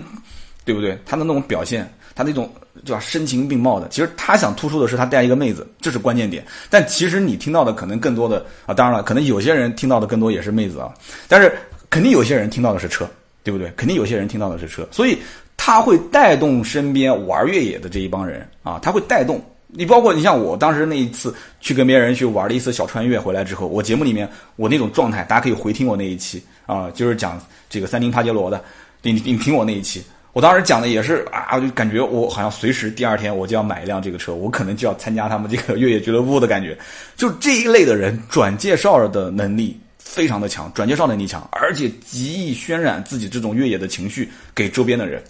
[0.64, 0.98] 对不对？
[1.04, 1.86] 他的那种表现。
[2.14, 2.52] 他那种
[2.84, 3.00] 对吧？
[3.00, 6.44] 声情并茂的，其实他想突出的是他带一个妹子，这是关键点。
[6.70, 10.92] 但其实你听到的可能更多的啊，当然了，可能有些人听到的更多也是妹子啊，
[11.26, 11.52] 但是
[11.90, 13.08] 肯定有些人听到的是车，
[13.42, 13.72] 对不对？
[13.76, 15.18] 肯定有些人听到的是车，所以
[15.56, 28.62] 他会带动身边玩越野的这一帮人啊，他会带动你，包括你像我当时那一次去跟别人去玩了一次小穿越回来之后，我节目里面我那种状态，大家可以回听我那一期啊，就是讲这个三菱帕杰罗的，
[29.02, 30.02] 你你听我那一期。
[30.38, 36.78] 我当时讲的也是啊，我就感觉我好像随时第二天我就要买一辆这个车，我可能就要参加他们这个越野俱乐部的感觉。
[37.16, 45.20] 就这一类的人，转介绍的能力非常的强，转介绍能力强，而且极易渲染自己这种越野的情绪给周边的人。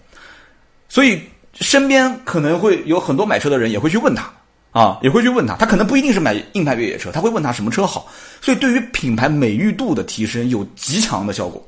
[0.90, 1.22] 所以
[1.54, 4.30] 身边可能会有很多买车的人也会去问他
[4.72, 8.12] 啊，也会去问他，他可能不一定是买硬派越野车，他会问他什么车好。
[8.42, 11.66] 所以对于品牌美誉度的提升有极强的效果。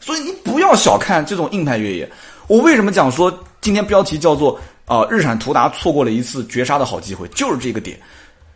[0.00, 2.06] 所以你不要小看这种硬派越野。
[2.48, 8.00] 我为什么讲说今天标题叫做啊日产途达错过了一次绝杀的好机会，就是这个点，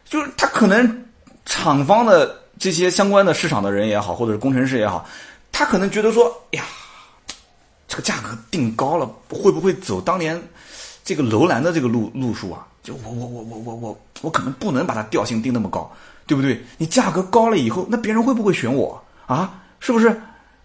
[0.05, 1.05] 就是他可能
[1.45, 5.07] 厂方的这些相关的市场的人也好，或者是工程师也好，
[5.53, 6.65] 他可能觉得说，哎呀，
[7.87, 10.43] 这个价格定高了，会不会走当年
[11.05, 12.67] 这个楼兰的这个路路数啊？
[12.83, 15.91] 就我我我我我我我可能不能把它调性定那么高，
[16.27, 16.65] 对不对？
[16.79, 19.61] 你价格高了以后，那别人会不会选我啊？
[19.81, 20.19] 是不是？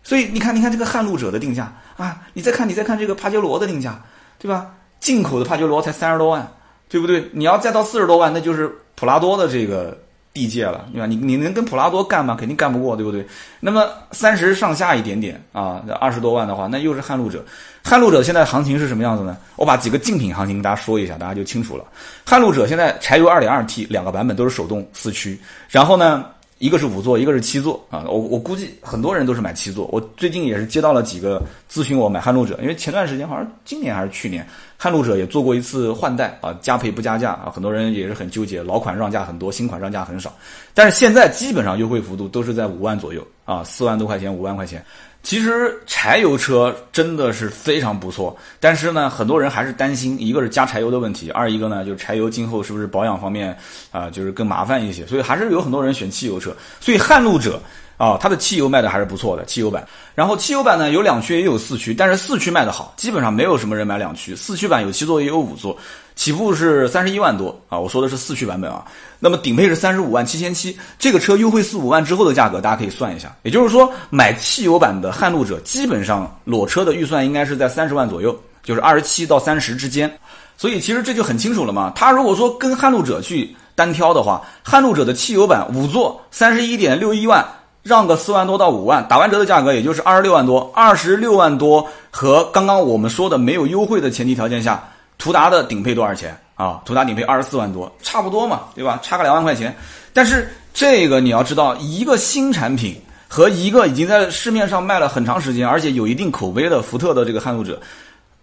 [0.07, 4.01] 所以你看，你看这个撼路者的定价啊，你再看，你再看这个帕杰罗的定价，
[4.39, 4.67] 对吧？
[5.01, 6.49] 进口的帕杰罗才三十多万，
[6.87, 7.29] 对不对？
[7.33, 9.99] 你要再到四十多万，那就是普拉多的这个
[10.31, 11.05] 地界了，对吧？
[11.05, 12.37] 你你能跟普拉多干吗？
[12.39, 13.27] 肯定干不过，对不对？
[13.59, 17.43] 那么三十上下一点点啊，二十多万的话，那又是撼路者。
[17.83, 19.35] 撼路者现在行情是什么样子呢？
[19.57, 21.83] 我把几个竞品行情跟大家说一下，大家就清楚了。
[22.25, 26.27] 撼路者现在柴油二点二 T 两个版本都是手动四驱，然后呢？
[26.59, 28.03] 一个是五座，一个是七座啊！
[28.07, 29.87] 我我估计很多人都是买七座。
[29.91, 31.41] 我最近也是接到了几个
[31.71, 40.33] 咨询我买撼路者，因为前段时间好像今年还是去年，撼路者也做过一次换代啊，加配不加价啊，很多人也是很纠结，老款让价很多，新款让价很少。
[40.73, 44.83] 但是现在基本上优惠幅度都是在五万左右啊，四万多块钱，五万块钱。
[45.23, 53.57] 其实柴油车真的是非常不错，但是呢，很多人还是担心，一个是加柴油的问题，二一个呢就是柴油今后是不是保养方面
[53.91, 56.55] 啊，就是更麻烦一些，所以还是有很多人选汽油车。
[56.79, 57.61] 所以撼路者
[57.97, 59.85] 啊，它的汽油卖的还是不错的，汽油版。
[60.15, 65.77] 然后汽油版呢有两驱也有四驱，但是四驱卖的好，基本上没有什么人买两驱，四驱版有七座也有五座。
[66.17, 68.83] 起步是三十一万多啊，我说的是四驱版本啊。
[69.19, 73.33] 那么顶配是三十五万七千七，这个车优惠四五万之后的价格，大家可以算一下。
[73.43, 80.11] 也就是说，买汽油版的撼路者，基本上裸车的预算应该是在三十万左右，就是二十七到三十之间。
[80.57, 81.93] 所以其实这就很清楚了嘛。
[81.95, 87.45] 他如果说跟撼路者去单挑的话，撼路者的汽油版五座三十一点六一万，
[87.83, 90.71] 让个四万多到五万，打完折的价格也就是二十六万多。
[90.73, 94.83] 二十六万多和刚刚我们说的没有优惠的前提条件下。
[95.17, 96.81] 途达的顶配多少钱啊？
[96.85, 98.99] 途达顶配二十四万多，差不多嘛，对吧？
[99.01, 99.75] 差个两万块钱。
[100.13, 107.81] 但是这个你要知道，一个新产品和一个已经在市面上卖了很长时间，而且有一定口碑的福特的这个撼路者，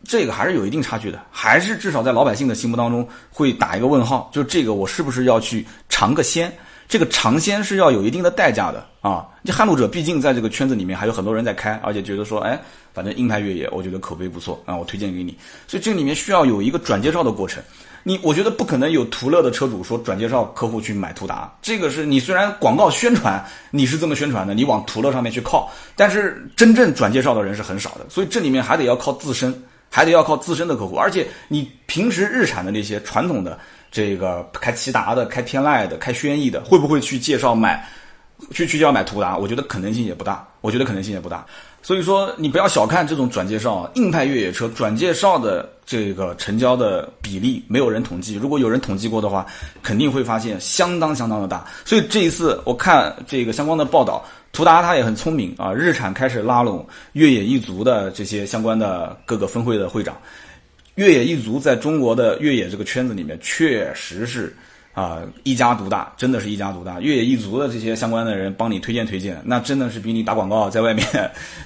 [0.04, 4.30] 这个还是有一定差距的，还是至少在老百姓的心目当中会打一个问号。
[4.32, 6.52] 就这个，我是不是要去尝个鲜？
[6.86, 9.26] 这个尝鲜是要有一定的代价的啊！
[9.44, 12.60] 这撼路者毕竟在这个圈子里面还有很多人在开，而且觉得说，哎，
[12.92, 15.36] 反正硬派越野，我觉得口碑不错啊，我推荐给你。
[15.66, 17.62] 所以这里面需要有一个转介绍的过程。
[18.06, 28.06] 你我觉得不可能有途乐的车主说转介绍客户去买途达，这个是你虽然广告宣传你是这么宣传的，你往途乐上面去靠，但是真正转介绍的人是很少的。
[28.10, 29.54] 所以这里面还得要靠自身，
[29.88, 33.58] 还得要靠自身的客户，而且你平时日产的那些传统的。
[33.94, 37.88] 这个开骐达的、开天籁的、开轩逸的，会不会去介绍买，
[38.50, 39.38] 去去介绍买途达？
[39.38, 41.46] 我觉得可能性也不大，我觉得可能性也不大。
[41.80, 48.34] 所以说，你不要小看这种转介绍，硬派越野车转介绍的这个成交的比例，没有人统计。
[48.34, 49.46] 如果有人统计过的话，
[49.80, 51.64] 肯定会发现相当相当的大。
[51.84, 60.16] 所以这一次我看这个相关的报道，途达他也很聪明啊，日产开始拉拢越野一族的这些相关的各个分会的会长。
[60.96, 64.54] 越野一族在中国的越野这个圈子里面，确实是
[64.92, 67.00] 啊一家独大，真的是一家独大。
[67.00, 71.04] 越野一族的这些相关的人帮你推荐推荐，那真的是比你打广告在外面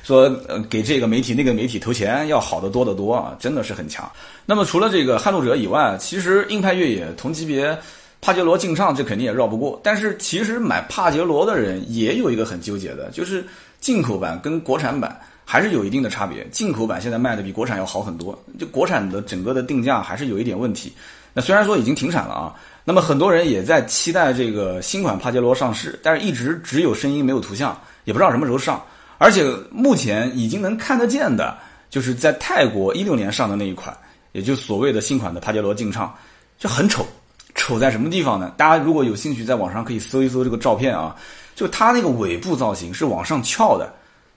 [0.03, 4.11] 说呃给这个媒体那个媒体投钱要好得多得多啊，真的是很强。
[4.47, 7.79] 那么除了这个撼路者以外，其实硬派越野同级别
[8.23, 9.79] 帕杰罗劲畅这肯定也绕不过。
[9.85, 13.45] 但是其实买帕杰罗的人也有一个很纠结的，就是
[13.79, 15.21] 进口版跟国产版。
[15.51, 20.93] 还是有一定的差别，进口版现在卖的比国产要好很多，就国产的整个的定价还是有一点问题。
[21.33, 28.79] 那虽然说已经停产了啊，那么很多人也在期待这个新款帕杰罗上市，但是一直只有声音没有图像，也不知道什么时候上。
[29.17, 31.57] 而且目前已经能看得见的，
[31.89, 33.97] 就是在泰国一六年上的那一款，
[34.33, 36.15] 也就所谓的新款的帕杰罗劲畅，
[36.59, 37.07] 就很丑。
[37.55, 38.53] 丑在什么地方呢？
[38.59, 41.17] 大家如果有兴趣，在网上可以搜一搜这个照片啊，
[41.55, 43.91] 就它那个尾部造型是往上翘的，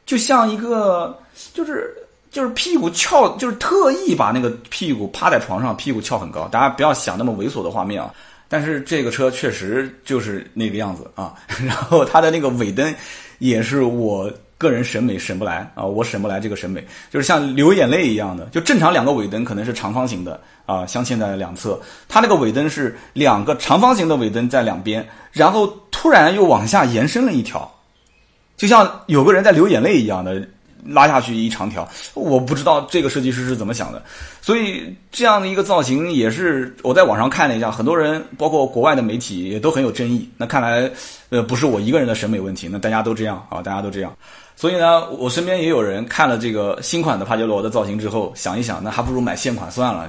[0.05, 1.17] 就像一个
[1.53, 1.95] 就是
[2.29, 6.47] 就是屁股翘，就是特意把那个屁股趴在床上，屁股翘很高。
[6.47, 8.13] 大家不要想那么猥琐的画面啊，
[8.47, 11.33] 但是这个车确实就是那个样子啊。
[11.65, 12.93] 然后它的那个尾灯
[13.39, 14.31] 也是我。
[14.61, 27.67] 个人审美审不来啊，我审不来这个审美，就是像流眼泪一样的，就正常两个尾灯可能是长方形的啊，镶嵌在两侧，它那个尾灯是两个长方形的尾灯在两边，然后突然又往下延伸了一条，
[28.62, 30.47] 就像有个人在流眼泪一样的。
[30.84, 34.02] 拉下去一长条，我不知道这个设计师是怎么想的，
[34.41, 40.28] 所以这样的一个造型也是我在网上看了一下，很多人包括国外的媒体也都很有争议。
[40.38, 40.89] 那看来，
[41.30, 44.12] 呃，不是我一个人的审美问题，那大家都这样啊，大家都这样。
[44.62, 50.08] 所以呢，我身边也有人看了这个新款的帕杰罗的造型之后，想一想，那还不如买现款算了，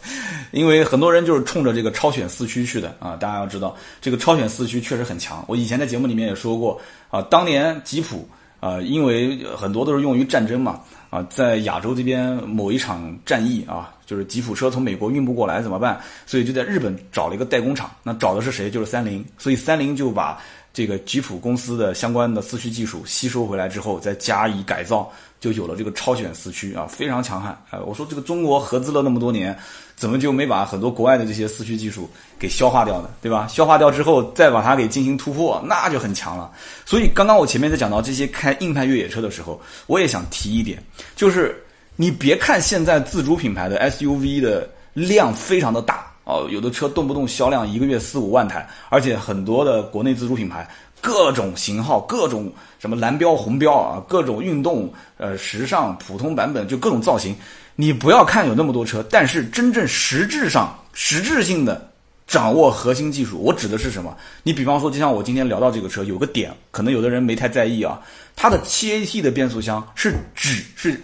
[0.52, 3.16] 因为很多人就是冲着这个超选四驱去的啊。
[3.16, 5.42] 大家要知道，这个超选四驱确实很强。
[5.48, 6.78] 我以前在节目里面也说过
[7.08, 8.28] 啊，当年吉普。
[8.58, 10.80] 啊，因为很多都是用于战争嘛，
[11.10, 16.00] 啊，在亚洲这边某一场战役啊，就是吉普车从美国运不过来怎么办？
[16.24, 18.70] 所以就在日本找了一个代工厂，那找的是谁？
[18.70, 20.40] 就是三菱，所以三菱就把
[20.76, 25.10] 这个吉普公司的相关的四驱技术吸收回来之后，再加以改造。
[25.40, 27.80] 就有了这个超选四驱啊，非常强悍啊！
[27.86, 29.56] 我说这个中国合资了那么多年，
[29.94, 33.08] 怎么就没把很多国外的这些四驱技术给消化掉呢？
[33.22, 33.46] 对吧？
[33.46, 36.50] 消化掉之后，再把它给进行突破，那就很强了。
[36.84, 40.82] 所以刚刚我前面在讲到这些开硬派越野车的时候，我也想提一点，
[41.14, 41.62] 就是
[41.96, 50.68] 你别看现在自主品牌的 SUV 的量非常的大哦，有的车动不动销量一个月四五万台，而且很多的国内自主品牌。
[51.00, 57.36] 各种型号，各种什么蓝标、红标啊，各种运动、呃时尚、普通版本，就各种造型。
[57.76, 61.88] 你不要看有那么多车，但是真正实质上、实质性的
[62.26, 64.16] 掌握核心技术，我指的是什么？
[64.42, 68.00] 你比方说，就像我今天聊到这个车，有个点，可能有的人没太在意啊。
[68.34, 71.00] 它的 7AT 的变速箱是指是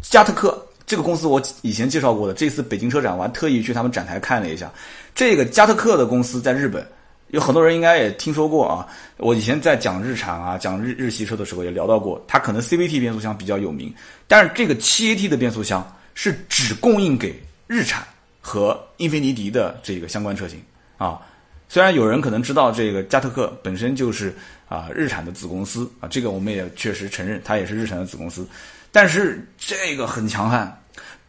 [0.00, 2.34] 加特克这个公司，我以前介绍过的。
[2.34, 4.68] 这次北京车展，我还特意去他们展台看了一下，
[5.14, 6.84] 这个加特克的公司在日本。
[7.28, 8.84] 有很多人应该也听说过啊，
[9.18, 13.94] 我以前在讲日产啊、讲日日系车的时候也聊到过，它可能 CVT 变速箱比较有名，
[14.26, 18.04] 但是这个 7AT 的变速箱是只供应给日产
[18.40, 20.60] 和英菲尼迪的这个相关车型
[20.98, 21.20] 啊。
[21.68, 24.34] 虽然有人可能知道这个加特克本身就是
[24.68, 28.44] 啊日产的子公司啊，这个我们也确实承认它也是日产的子公司，
[28.90, 30.76] 但是这个很强悍。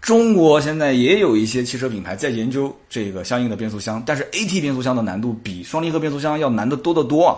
[0.02, 7.38] 中国现在也有一些汽车品牌在研究这个相应的变速箱，但是 AT 变速箱的难度比双离合变速箱要难得多得多啊！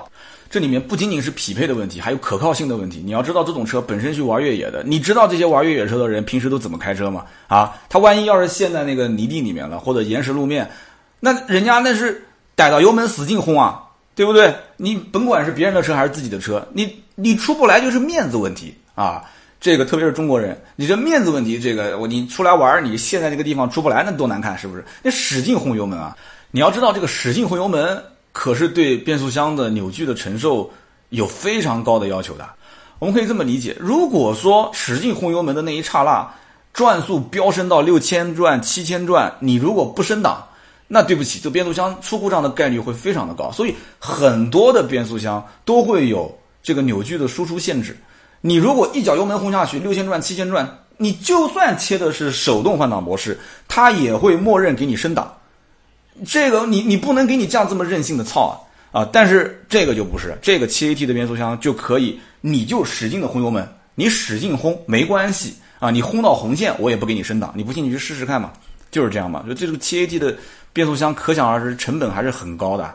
[0.50, 3.02] 这里面不仅仅是匹配的问题，还有可靠性的问题。
[3.04, 7.26] 你要知道，这种车本身是玩越野的，你知道这些玩越野车的人平时都怎么开车吗？
[7.48, 10.70] 啊，他万一要是陷在那个泥地里面了，或者岩石路面，
[11.20, 12.24] 那人家那是
[12.56, 13.84] 逮到油门使劲轰啊，
[14.16, 14.56] 对不对？
[14.78, 19.24] 你甭管是别人的车还是自己的车，你你出不来就是面子问题啊！
[19.64, 24.84] 这个特别是中国人，你这面子问题，这个我你出来玩，你现在这个地方出不来，那多难看，是不是？
[25.02, 26.14] 你使劲轰油门啊！
[26.52, 30.70] 你要知道，这个使劲轰油门可是对变速箱的扭矩的承受
[31.12, 32.46] 有非常高的要求的。
[33.00, 36.30] 我们可以这么理解：如果说使劲轰油门的那一刹那，
[36.74, 40.46] 转速飙升到六千转、七千转，你如果不升档，
[40.90, 43.50] 那对不起，这变速箱出故障的概率会非常的高。
[43.50, 47.96] 所以很多的变速箱都会有这个扭矩的输出限制。
[48.46, 55.34] 你如果一脚油门轰下去，六千转、七千转，你就算切的是手动换挡模式，它也会默认给你升档。
[56.28, 58.48] 这个你你不能给你降这么任性的操
[58.92, 59.10] 啊啊！
[59.14, 68.52] 但是这个就不是，这个七 AT 的变速箱就可以，你就使劲的轰油门，你使劲轰没关系啊，你轰到红线我也不给你升档，你不信你去试试看嘛，
[68.92, 69.44] 就是这样嘛。
[69.48, 70.36] 就这个七 AT 的
[70.74, 72.94] 变速箱，可想而知成本还是很高的。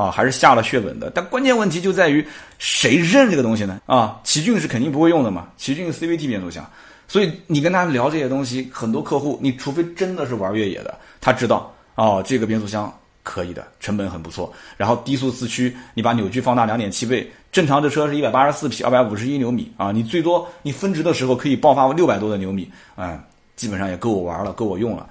[0.00, 2.26] 啊，还是下了血本的，但关键问题就在于
[2.58, 3.82] 谁认这个东西呢？
[3.84, 6.64] 啊，奇骏是肯定不会用的嘛，奇骏 CVT 变速箱，
[7.06, 12.90] 所以你跟他聊这些东西，很多客户，你除非真的是玩越野的，他知道哦，这个变速箱
[13.22, 23.20] 可以的，成本很不错，然后低速四驱，你把扭矩放大两点七倍，正常的车是一百八十四匹，二百五十一牛米啊，你最多你分值的时候可以爆发六百多的牛米，嗯，
[23.54, 25.06] 基本上也够我玩了，够我用了。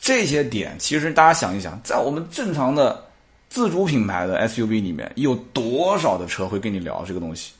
[0.00, 3.04] 这些点其实大家想一想，在我们正常的。
[3.52, 7.52] 自主品牌的 SUV 里面有多少的车会跟你聊这个东西？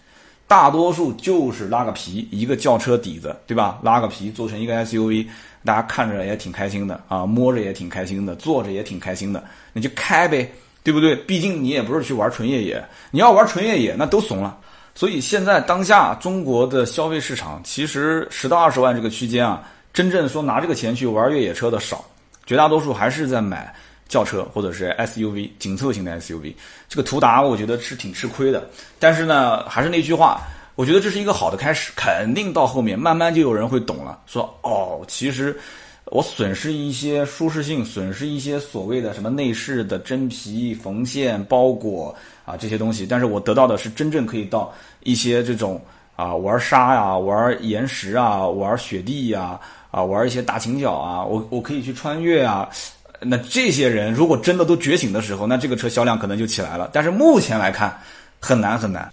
[0.48, 3.78] 大多数就是拉个皮，一个轿车底子，对吧？
[3.82, 5.26] 拉个皮做成一个 SUV，
[5.66, 10.50] 大家看着也挺开心的啊，摸着也挺开心的，坐着也挺开心的，你就开呗，
[10.82, 11.14] 对不对？
[11.14, 14.56] 毕竟你也不是去玩纯越野，你要玩纯越野那都怂了。
[14.94, 19.62] 所以现在当下中国的消费市场，其实十到二十万这个区间啊，
[19.92, 22.02] 真正说拿这个钱去玩越野车的少。
[22.46, 23.74] 绝大多数还是在买
[24.12, 26.52] 轿车或者是 SUV 紧凑型的 SUV。
[26.86, 30.42] 这个途达我觉得是挺吃亏的，但是呢，还是那句话，
[30.74, 35.58] 我觉得这是一个好的开始，肯定到后面慢慢就有人会懂了，说哦，其实。
[36.06, 44.70] 我损失一些舒适性，损失一些所谓的什么内饰的真皮缝线包裹啊这些东西，但是我得到的是真正可以到
[45.04, 45.80] 一些这种
[46.14, 49.58] 啊玩沙呀、玩岩石啊、玩雪地呀、
[49.90, 52.68] 啊玩一些大倾角啊，我我可以去穿越啊。
[53.24, 56.90] 那这些人如果真的都觉醒的时候，那这个车销量可能就起来了。
[56.92, 57.96] 但是目前来看
[58.40, 59.12] 很难很难。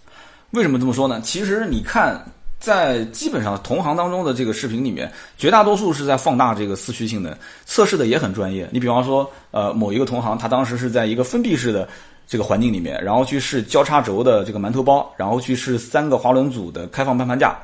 [0.51, 1.21] 为什么这么说呢？
[1.21, 2.23] 其实你看。
[2.59, 7.33] 在基本上同行当中的这个视频里面，绝大多数是在放大这个四驱性能，
[7.65, 8.67] 测试的也很专业。
[8.69, 11.87] 你比方说，呃，某一个同行，他当时是在一个封闭式的
[12.27, 17.57] 这个环境里面，然后去试交叉轴的这个馒头包，然后去试三个滑轮组的开放攀爬架。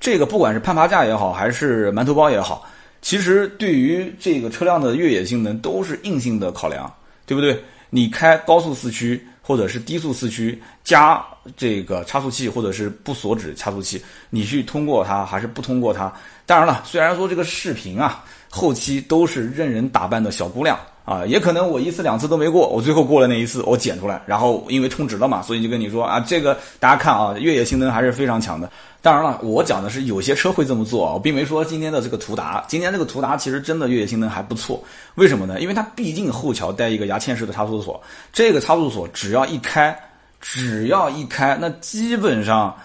[0.00, 2.66] 这个不管是攀爬架也好，还是馒头包也好，
[3.02, 6.92] 其实对于这个车辆的越野性能都是硬性的考量，
[7.26, 7.62] 对不对？
[7.90, 9.20] 你开高速四驱。
[9.42, 11.20] 或者是低速四驱加
[11.56, 16.12] 这个差速器，或者是不锁止差速器，你去通过它还是不通过它？
[16.46, 28.70] 当然了，虽然说这个视频啊，后期都是任人打扮的小姑娘啊，也可能我一次两次都没过，我最后过了那一次，我剪出来，然后因为充值了嘛，所以就跟你说啊，这个大家看啊，越野性能还是非常强的。
[29.02, 34.84] 当然了，我讲的是有些车会这么做啊，我并没说今天的这个途达，今天这个途达其实真的越野性能还不错。
[35.14, 35.58] 为什么呢？
[35.58, 37.98] 因为它毕竟后桥带一个牙嵌式的差速锁，
[38.30, 39.98] 这个差速锁只要一开，
[40.38, 42.76] 只要一开，那基本上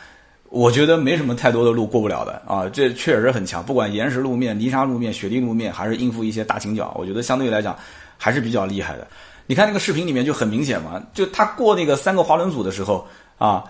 [0.50, 2.64] 我觉得没什么太多的路过不了的啊。
[2.72, 7.78] 这确实很强，不管岩石路面、泥沙路面、雪地路面，还是应付一些大倾角，我觉得相对来讲
[8.18, 9.06] 还是比较厉害的。
[9.48, 13.06] 你看那个视频里面就很明显嘛，就他过那个三个滑轮组的时候
[13.38, 13.66] 啊。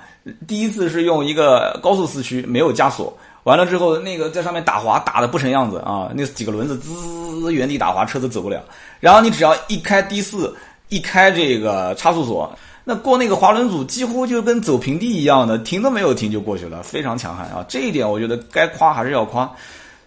[0.48, 8.64] 第一次是用一个高速四驱，没有加锁，完了之后那个在上面打滑打的不成样子啊，那几个轮子滋原地打滑，车子走不了。
[9.00, 10.52] 然后你只要一开低四，
[10.90, 12.52] 一开这个差速锁，
[12.84, 17.64] 那过那个滑轮组几乎就跟走平地一样的，停都没有停就过去了，非常强悍啊！
[17.70, 19.48] 这一点我觉得该夸还是要夸。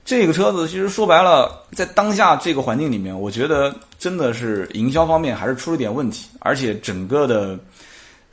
[0.05, 7.57] 这个车子其实说白了，在当下这个环境里面，我觉得真的是营销方面还是出了点问题，而且整个的。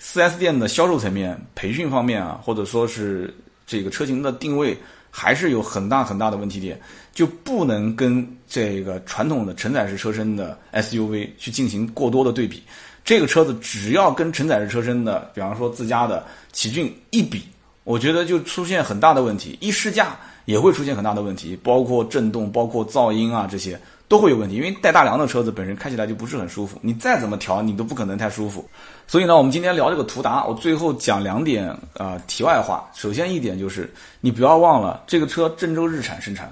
[0.02, 3.34] 4S 店的销售层面、培训方面啊，或者说是
[3.66, 4.78] 这个车型的定位，
[5.10, 6.80] 还是有很大很大的问题点，
[7.14, 12.62] 就不能跟这个传统的承载式车身的 SUV 去进行过多的对比。
[13.04, 17.43] 这个车子只要跟承载式车身的，比方说自家的奇骏一比，
[17.84, 19.58] 我觉得就出现很大的问题。
[19.62, 23.80] 一试驾也会出现很大的问题，包括震动、包括噪音啊这些。
[24.08, 28.68] 都会有问题，因为带大梁的车子本身开起来就不是很舒服，你再怎么调，你都不可能太舒服。
[29.08, 32.88] 所以呢，我们今天聊这个途达，我最后讲两点啊题外话。
[32.93, 33.91] 首先一点就是，
[34.22, 36.51] 你不要忘了这个车郑州日产生产，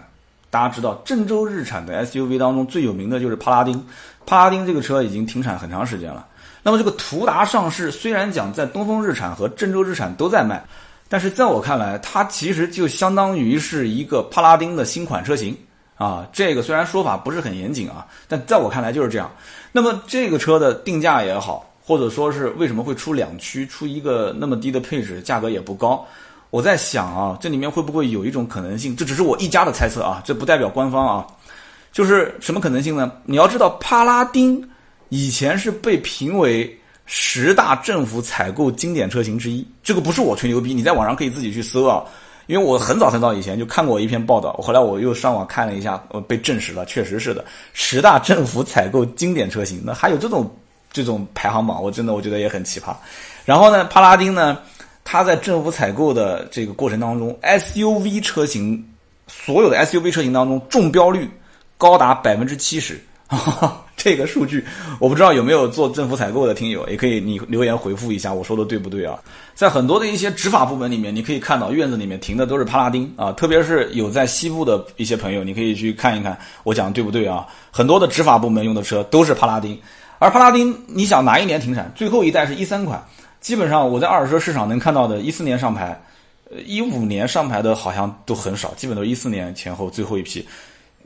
[0.49, 3.85] 大家知道郑州日产的 SUV 当中最有名的就是帕拉丁，
[4.25, 6.25] 帕拉丁这个车已经停产很长时间了。
[6.63, 10.63] 那么这个途达上市，虽然讲在东风日产和郑州日产都在卖，
[11.07, 15.55] 但是在我看来，它其实就相当于是一个帕拉丁的新款车型。
[16.03, 19.31] 啊，这个虽然说法不是很严谨啊，但在我看来就是这样。
[19.71, 26.05] 那么这个车的定价也好，或者说是为什么会出两驱，出一个那么低的配置，价格也不高。
[26.49, 28.95] 我在想啊，这里面会不会有一种可能性？
[28.95, 31.25] 这只是我一家的猜测啊，这不代表官方啊。
[31.91, 33.11] 就是什么可能性呢？
[33.23, 34.67] 你要知道，帕拉丁
[35.09, 42.03] 以前是被评为十大政府采购经典车型之一，这个不是我吹牛逼，你在网上可以自己去搜啊。
[42.47, 50.49] 因为我很早很早以前就看过一篇报道，后来我又上网看了一下，呃，被证实了，确实是的，十大政府采购经典车型，那还有这种
[50.91, 52.93] 这种排行榜，我真的我觉得也很奇葩。
[53.45, 54.57] 然后呢，帕拉丁呢，
[55.03, 58.83] 它在政府采购的这个过程当中，SUV 车型
[59.27, 61.29] 所有的 SUV 车型当中中标率
[61.77, 63.01] 高达百分之七十。
[64.03, 64.61] 这个数据
[64.99, 69.17] 我不知道有没有做政府采购的听友，也可以你留言回复一下，我说的对不对啊？
[69.55, 77.47] 在很多的一些执法部门里面，你可以看到院子里面停的都是帕拉丁啊，特别是有在西部的一些朋友，你可以去看一看，我讲的对不对啊？
[77.71, 79.79] 很多的执法部门用的车都是帕拉丁，
[80.19, 81.89] 而帕拉丁你想哪一年停产？
[81.95, 83.01] 最后一代是一三款，
[83.39, 85.97] 基本上我在二手车市场能看到的，一四年上牌，
[86.51, 90.45] 呃，一五年上牌的好像都很少，基本都一四年前后最后一批，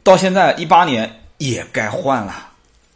[0.01, 2.33] 到现在一八年也该换了。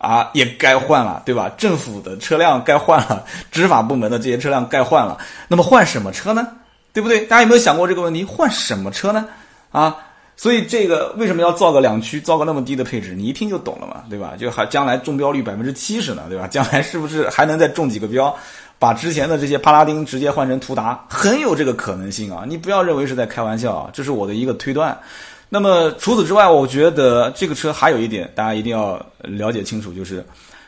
[0.02, 1.48] 啊，也该换了，对吧？
[1.58, 5.16] 政府的车辆该换了， 执法部门的这些车辆该换了。
[5.48, 6.48] 那么换什么车呢？
[6.92, 7.22] 对不对？
[7.22, 8.24] 大家有没有想过这个问题？
[8.24, 9.28] 换什么车呢？
[9.72, 9.96] 啊，
[10.36, 13.14] 所以这个为什么要造个两驱，造个那么低的配置？
[13.14, 14.34] 你一听就懂了嘛，对吧？
[14.36, 16.48] 就还将来中标率百分之七十呢，对吧？
[16.48, 18.36] 将来是不是还能再中几个标，
[18.80, 21.06] 把之前的这些帕拉丁直接换成途达？
[21.08, 22.44] 很有这个可能性啊！
[22.48, 24.98] 你不要认为是在开玩笑啊，这是我的一个推断。
[25.54, 30.26] 那么除此之外，我觉得这个车还有一点大家一定要了解清楚，就是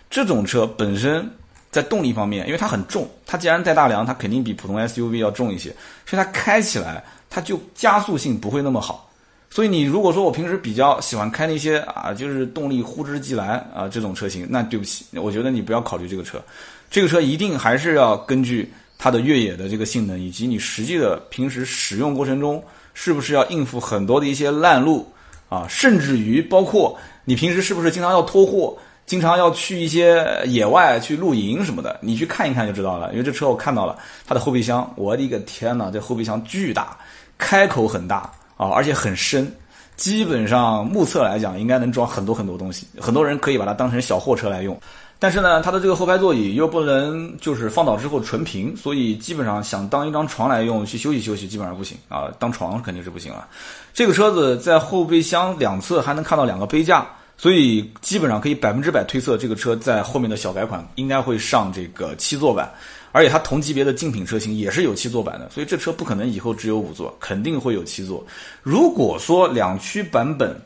[0.09, 1.25] 这种车本身
[1.71, 5.69] 在动力方面，因为它很重，它既然带大梁，它肯定比普通 SUV 要重一些，
[6.05, 9.09] 所以它开起来它就加速性不会那么好。
[9.49, 16.43] 所以你如果说我平时比较喜欢开那些啊，就是动力呼之即来啊这种车型，那对不起，我觉得你不要考虑这个车。
[16.91, 22.61] 这个车一定还是要根据它的越野的这个性能，以及你实际的平时使用过程中，
[22.93, 25.07] 是不是要应付很多的一些烂路
[25.49, 28.75] 啊，甚至于包括你平时是不是经常要拖货，
[29.05, 33.11] 经常要去一些野外去露营什么的，你去看一看就知道了。
[33.11, 36.97] 因为这车我看到了，它的后备箱，我的个天呐，这后备箱巨大，
[37.37, 38.29] 开口很大。
[38.55, 39.51] 啊，而且很深，
[39.95, 42.85] 基本上目测来讲，应该能装很多很多东西。
[42.99, 44.79] 很多人可以把它当成小货车来用，
[45.23, 53.47] 但是呢，它的这个后排座椅又不能就是放倒之后纯平，所以基本上想当一张床来用去休息休息，基本上不行啊，当床肯定是不行了。
[53.93, 57.07] 这个车子在后备箱两侧还能看到两个杯架，
[57.37, 62.69] 所以基本上可以百分之百推测，这个车在后面的小改款应该会上这个七座版。
[63.13, 68.21] 而且它同级别的竞品车型也是有七座版的，所以这车不可能以后只有五座，肯定会有七座。
[68.61, 70.59] 如果说两驱版本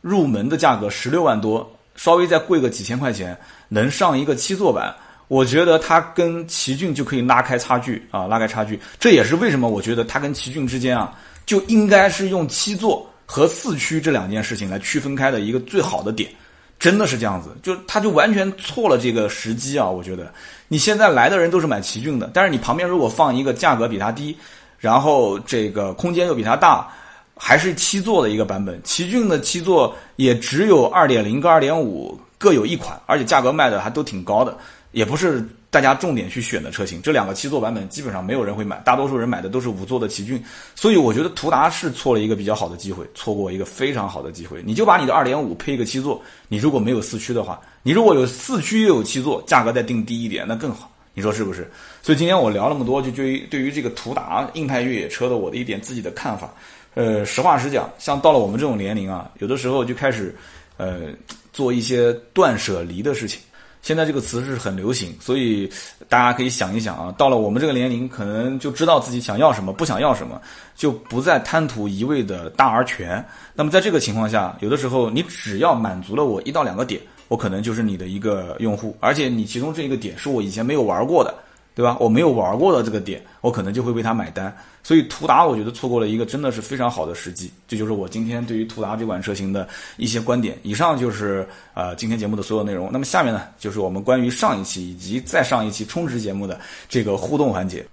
[0.00, 3.36] 入门的价格十六万多，稍微再贵个几千块钱，
[3.68, 4.94] 能上一个七座版，
[5.28, 8.78] 我觉得它跟奇骏就可以拉开差距啊，拉开差距。
[8.98, 11.12] 这也是为什么我觉得它跟奇骏之间啊，
[11.44, 16.30] 就应该是用七座和四驱这两件事情来区分开的一个最好的点。
[16.78, 19.88] 真的是这样子，就他就完全错了这个时机啊！
[19.88, 20.30] 我觉得
[20.68, 24.36] 你现在来的人都是买奇骏的，但是你旁边如果放一个价格比它低，
[24.78, 26.86] 然后这个空间又比它大，
[27.34, 34.56] 还是七座的一个版本，奇骏的七座也只有二点零跟二点五各有一款，而且价格卖的还都挺高的，
[34.92, 35.44] 也不是。
[35.68, 40.42] 大家重点去选的车型，这两个七座版本基本上没有人会买，大多数人买的都是五座的奇骏，
[40.74, 44.62] 所以我觉得途达是错了一个比较好的机会，错过一个非常好的机会。
[44.64, 51.70] 你就把你的二点五配一个七座，你如果没有四驱的话，你如果有四驱又有七座，价格再定低一点，那更好，你说是不是？
[52.00, 56.50] 所以今天我聊那么多，就对于对于这个途达硬派越野车的我的一点自己的看法，
[56.94, 60.34] 呃，实话实讲，像到了我们这种年龄啊，有的时候就开始，
[60.78, 61.08] 呃，
[61.56, 63.40] 做一些断舍离的事情。
[63.80, 65.70] 现在这个词是很流行，所以
[66.06, 70.38] 大家可以想一想啊，到了我们这个年龄，可能就知道自己想要什么，不想要什么，
[70.74, 73.24] 就不再贪图一味的大而全。
[73.54, 81.32] 那么在这个情况下，有的时候你只要满足了我一到两个点，我可能就是你的一个用户，而且你其中这一个点是我以前没有玩过的。
[81.76, 81.94] 对吧？
[82.00, 84.50] 我没有玩过的这个点，我可能就会为他买单。
[84.82, 87.52] 所以途达，我觉得错过了一个真的是非常好的时机。
[87.68, 89.68] 这就是我今天对于途达这款车型的
[89.98, 90.58] 一些观点。
[90.62, 92.88] 以上就是呃今天节目的所有内容。
[92.90, 96.58] 那么下面呢，就是我们关于上一期以及再上一期充值节目的
[96.88, 97.86] 这个互动环节。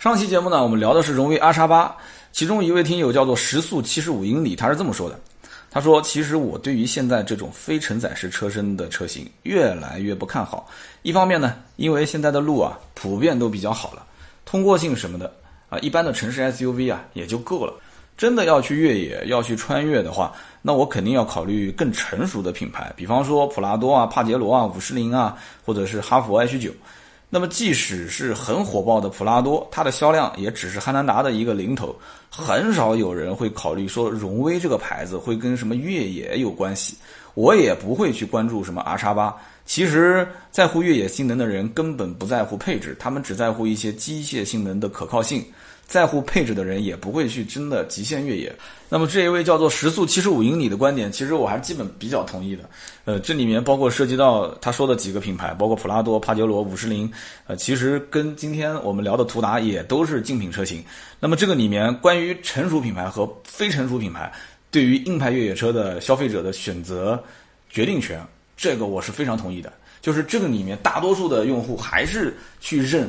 [0.00, 1.94] 上期节目呢，我们聊的是荣威 R 叉八，
[2.32, 5.20] 其中一位听友叫做时速七十五英里，他是这么说的。
[5.78, 10.68] 他说：“其实我对于现在这种非承载式车身的车型越来越不看好。
[11.02, 14.04] 一方面呢，因为现在的路啊普遍都比较好了，
[14.44, 15.32] 通过性什么的
[15.68, 17.72] 啊，一般的城市 SUV 啊也就够了。
[18.16, 26.72] 真的要去越野、要去穿越的话，那我肯定要考虑更成熟的品牌，比方说普拉多啊、帕杰罗啊、五十铃啊，或者是哈弗 H 九。”
[27.30, 31.94] 那么，即使是很火爆的普拉多，它的销量也只是汉兰达的一个零头，
[32.30, 36.96] 很少有人会考虑说荣威这个牌子会跟什么越野有关系。
[37.34, 39.36] 我也不会去关注什么 R 叉八。
[39.66, 45.44] 其实，在乎越野性能的人根本不在乎配置，他们只在乎一些机械性能的可靠性。
[45.86, 48.54] 在乎配置的人也不会去真的极限越野。
[48.90, 52.64] 那么这一位叫做时速七十五英里的观点，其实我还基本比较同意的。
[53.04, 57.10] 呃，这里面包括涉及到他说的几个品牌，包括普拉多、帕杰罗、五十铃，
[57.46, 60.82] 呃，其实跟今天我们聊的途达也都是竞品车型。
[61.20, 64.32] 那么这个里面关于成熟品牌和非成熟品牌
[64.70, 67.22] 对于硬派越野车的消费者的选择
[67.68, 68.18] 决定权，
[68.56, 69.70] 这个我是非常同意的。
[70.00, 73.06] 就是这个里面大多数的用户还是去认。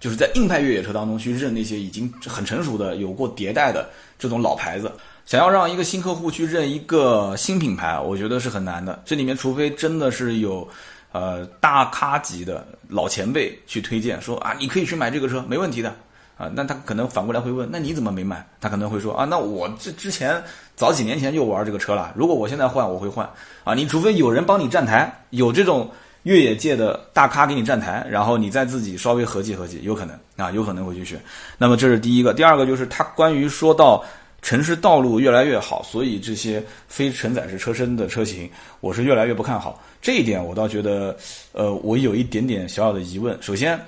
[0.00, 4.90] 就是在硬派越野车当中去认那些已经很成熟的、有过迭代的这种老牌子，
[5.26, 9.02] 想要让一个新客户去认一个新品牌，我觉得是很难的。
[9.04, 10.66] 这里面除非真的是有，
[11.12, 15.94] 呃，大咖级的老前辈去推荐，说啊，你可以去买这个车，没问题的
[16.38, 16.50] 啊。
[16.54, 18.42] 那他可能反过来会问，那你怎么没买？
[18.58, 20.42] 他可能会说啊，那我这之前
[20.74, 23.28] 早几年前就玩这个车了，如果我现在换，我会换
[23.64, 23.74] 啊。
[23.74, 25.90] 你除非有人帮你站台，有这种。
[26.24, 31.20] 越野界的大咖给你站台，然后你再自己稍微合计合计，有可能啊，有可能会去选。
[31.56, 34.04] 那么这是第一个，第二个就是它关于说到
[34.42, 38.50] 城市道路越来越好，所以这些非承载式车身的车型，
[38.80, 39.82] 我是越来越不看好。
[40.02, 41.16] 这一点我倒觉得，
[41.52, 43.36] 呃，我有一点点小小的疑问。
[43.42, 43.78] 首先，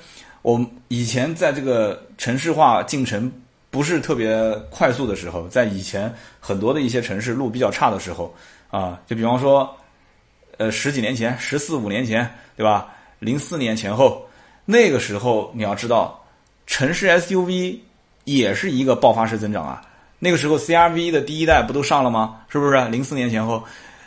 [0.43, 3.33] 我以前在这个城市化进程
[3.70, 8.35] 不是特别快速的时候，在以前很多的一些城市路比较差的时候
[8.70, 9.74] 啊，就比方说，
[10.63, 12.87] 呃，十几年前，十四五年前，对吧？
[13.19, 14.25] 零四年前后，
[14.65, 16.25] 那个时候你要知道，
[16.69, 17.79] 城市 SUV
[18.23, 19.83] 也是一个爆发式增长啊。
[20.21, 22.37] 那个时候 CRV 的第一代不都上了吗？
[22.49, 22.77] 是不是？
[22.91, 23.65] 零四年前后，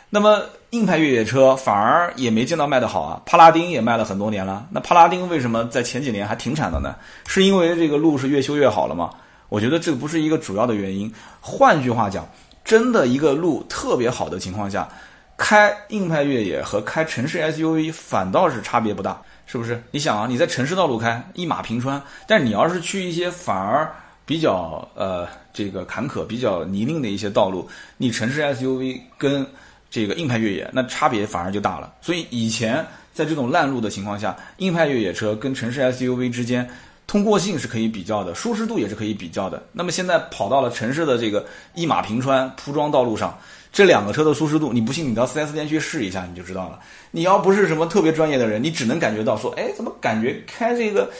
[0.08, 0.40] 那么
[0.70, 3.20] 硬派越野车反而也没见到卖得好啊。
[3.26, 6.96] 帕拉丁也卖了很多年了，那帕拉丁为什么在前几年还停产了呢？
[7.26, 9.10] 是因为这个路是越修越好了吗？
[9.50, 11.12] 我觉得这不是一个主要的原因。
[11.42, 12.26] 换句话讲，
[12.64, 14.88] 真的一个路特别好的情况下，
[15.36, 19.82] 开硬派越野和开城市 SUV 反倒是差别不大，是不是？
[19.90, 23.90] 你想啊，你在城市道路开一马平川，但你要是去一些反而
[24.24, 29.46] 比较呃这个坎坷、比较泥泞的一些道路，你城市 SUV 跟
[29.90, 31.92] 这个硬派越野那差别反而就大了。
[32.00, 36.68] 所以以前在这种烂路的情况下，硬派越野车跟城市 SUV 之间。
[37.08, 39.62] 通过性是可以比较的，舒适度也是可以比较的。
[39.70, 43.38] 那么现在跑到了城市的这个一马平川铺装道路上，
[43.76, 46.80] 这两个车的舒适度，你不信你到 4S 店去试一下，你就知道了。
[47.10, 51.10] 你要不是什么特别专业的人，你只能感觉到说，哎，怎么感觉开这个。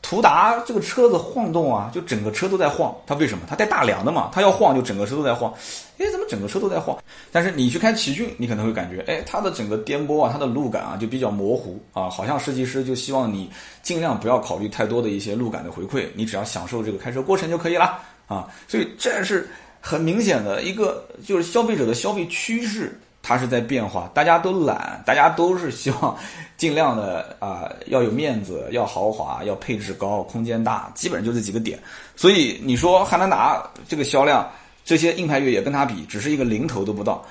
[0.00, 2.96] 途达这个车子晃动啊，就整个车都在晃。
[3.06, 3.44] 它为什么？
[3.46, 5.52] 它带大梁的嘛，它要晃就整个车都在晃。
[5.98, 6.96] 哎，怎么整个车都在晃？
[7.30, 13.50] 但是你去开奇骏，你可能会感觉，哎，它的整个颠簸啊，它的路感啊就比较模糊啊，好像设计师就希望你
[13.82, 17.98] 尽量不要考虑太多的一些路感的回馈，你只要享受这个开车过程就可以了
[18.28, 18.48] 啊。
[18.66, 19.50] 所以这是
[19.80, 22.98] 很明显的一个，就是消费者的消费趋势。
[23.20, 26.16] 它是在变化，大家都懒，大家都是希望
[26.56, 31.78] 尽量的啊，要有面子，要豪华，要配置高，空间大，基本上就这几个点。
[32.16, 34.48] 所以你说汉兰达这个销量，
[34.82, 37.22] 这些硬派越野跟它比，只是一个零头都不到。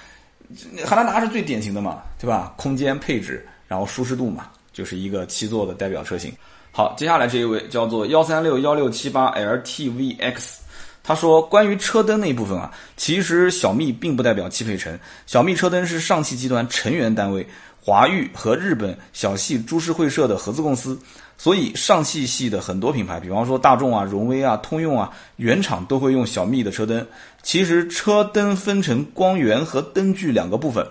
[0.86, 2.54] 汉兰达是最典型的嘛，对吧？
[2.58, 6.32] 空间配置，然后舒适度嘛，就是一个七座的代表车型。
[6.72, 10.58] 好，接下来这一位叫做幺三六幺六七八 LTVX。
[11.08, 14.99] 他说：“关于车灯那一部分啊，其实小蜜并不代表汽配城。
[15.26, 17.47] 小蜜车灯是上汽集团成员单位
[17.82, 20.99] 华域和日本小系株式会社的合资公司，
[21.38, 27.08] 所以上汽系的很多品牌，比方说大众啊、荣威啊、通用啊，原厂都会用小蜜的车灯。
[27.41, 30.86] 其实车灯分成光源和灯具两个部分。”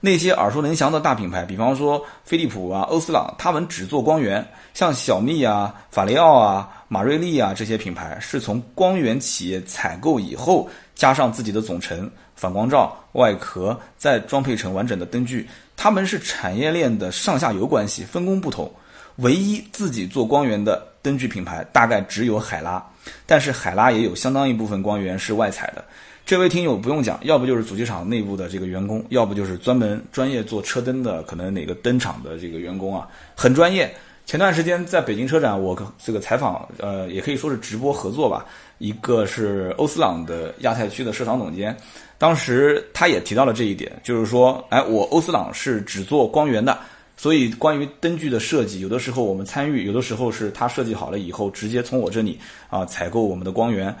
[0.00, 4.42] 那些耳熟能详的大品牌，比方说飞利浦啊、欧司朗，他们只做光源；
[4.72, 15.46] 像小蜜啊、法雷奥啊、马瑞利啊这些品牌，是从光源企业采购以后，加上自己的总成、反光罩、外壳，再装配成完整的灯具。
[15.76, 18.70] 他们是产业链的上下游关系，分工不同。
[19.16, 22.82] 唯一自己做光源的灯具品牌，大概只有海拉，
[23.26, 25.84] 但是海拉也有相当一部分光源是外采的。
[26.30, 33.92] 这位听友不用讲，要不就是主机厂内部的这个员工，要不就是专门专业做车灯的，可能哪个灯厂的这个员工啊，很专业。
[34.26, 38.46] 前段时间在北京车展，我这个采访，呃，也可以说是直播合作吧。
[38.78, 41.76] 一个是欧司朗的亚太区的市场总监，
[42.16, 46.78] 当时他也提到了这一点，就是说，哎，我欧司朗是只做光源的，
[47.16, 53.92] 所以关于灯具的设计，有的时候我们参与，有的时候是他设计好了以后，直接从我这里啊采购我们的光源。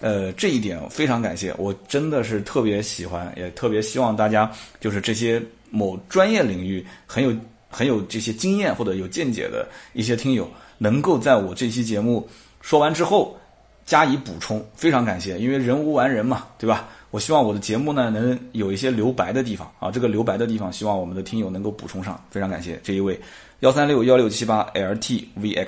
[0.00, 5.40] 呃，这一点非常感谢，我真的是特别喜欢，也特别希望大家就是这些
[5.70, 7.36] 某专业领域很有
[7.68, 12.26] 很有这些经验或者有见解的一些听友，能够在我这期节目
[12.62, 13.38] 说完之后
[13.84, 16.88] 加以补充，非常感谢，因为人无完人嘛，对吧？
[17.10, 23.20] 我希望我的节目呢能有一些留白的地方啊，这个留白的地方，希望我们的听友能够补充上，非常感谢这一位
[23.60, 25.66] 幺三六幺六七八 LTVX。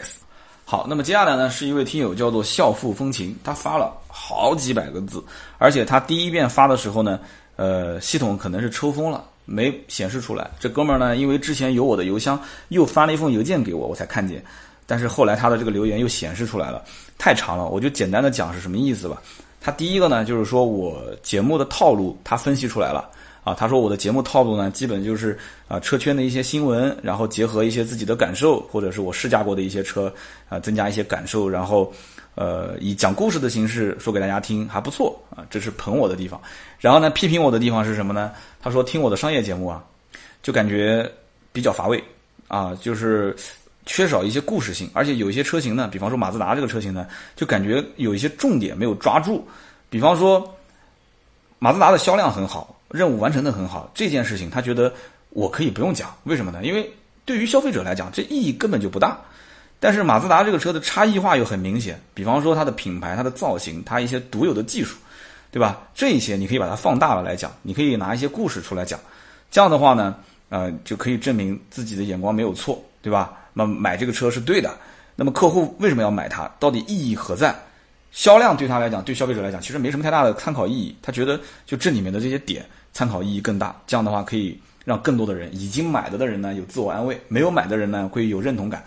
[0.64, 5.22] 好，那么接下来呢，是一位听友叫做笑富风情，他发了好几百个字，
[5.58, 7.20] 而且他第一遍发的时候呢，
[7.56, 10.50] 呃，系统可能是抽风了，没显示出来。
[10.58, 14.42] 这哥们儿呢，因为之前有我的邮箱，又发了一封邮件给我，我才看见。
[14.86, 16.82] 但是后来他的这个留言又显示出来了，
[17.18, 19.20] 太长了，我就简单的讲是什么意思吧。
[19.60, 23.10] 他第一个呢，就是说我节目的套路，他分析出来了。
[23.44, 25.36] 啊，他说我的节目套路呢，基本就是
[25.66, 30.12] 啊车圈的一些新闻，然后结合一些自己的感受，或者是我试驾过的一些车，
[30.48, 31.92] 啊增加一些感受，然后
[32.36, 36.40] 呃以讲故事的形式说给大家听，还不错啊，这是捧我的地方。
[36.78, 38.30] 然后呢，批评我的地方是什么呢？
[38.60, 39.82] 他说听我的商业节目啊，
[40.40, 41.10] 就感觉
[41.52, 42.02] 比较乏味
[42.46, 43.34] 啊，就是
[43.86, 49.44] 缺少一些故事性，而且有一些车型呢，比方说马自达这个车型呢，就感觉有一些重点没有抓住，
[49.90, 50.48] 比方说
[51.58, 52.78] 马自达的销量很好。
[52.92, 54.92] 任务完成的很好，这件事情他觉得
[55.30, 56.60] 我可以不用讲，为什么呢？
[56.62, 56.88] 因为
[57.24, 59.18] 对于消费者来讲，这意义根本就不大。
[59.80, 64.96] 但是马自达这个车的差异化又很明显，比方说它的品牌、它的造型、它一些独有的技术，
[65.50, 65.80] 对吧？
[65.94, 69.00] 这一些你可以把它放大了来讲，你可以拿一些故事出来讲，
[69.50, 70.14] 这样的话呢，
[70.50, 73.36] 呃，就可以证明自己的眼光没有错，对吧？
[73.52, 74.72] 那买这个车是对的。
[75.16, 76.48] 那么客户为什么要买它？
[76.60, 77.54] 到底意义何在？
[78.12, 80.94] 销量对他来讲，对消费者来讲，其实没什么太大的参考意义。
[81.02, 83.74] 他觉得就这里面的这些点参考意义更大。
[83.86, 88.84] 这样的话，可以让更多的人已经买了的人呢有自我安慰，没有买的人呢会有认同感。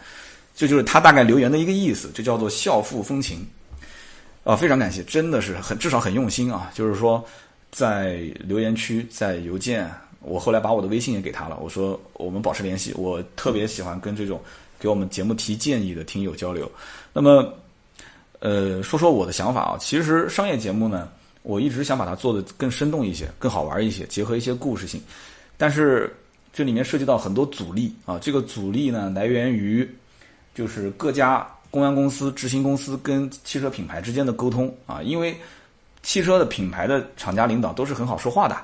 [0.55, 3.45] 这就是他大概留言的一个意思，这叫做孝父风情。
[4.43, 6.71] 啊，非常感谢，真的是很至少很用心啊。
[6.73, 7.23] 就是说，
[7.71, 9.89] 在留言区，在邮件，
[10.21, 12.93] 我后来把我的微信也给他了，我说我们保持联系。
[12.95, 14.39] 我特别喜欢跟这种
[14.79, 16.71] 给我们节目提建议的听友交流。
[17.11, 17.53] 那么。
[18.41, 21.09] 呃，说说我的想法啊，其实商业节目呢，
[21.45, 24.99] 我一直想把它做的更生动一些，更好玩一些，结合一些故事性。
[25.57, 26.13] 但是
[26.51, 29.87] 这里面涉及到很多阻力啊，这个阻力呢来源于
[30.55, 35.37] 就是各家公安公司、执行公司跟汽车品牌之间的沟通啊，因为
[36.01, 38.57] 汽车的品牌的厂家领导都是很好说话的，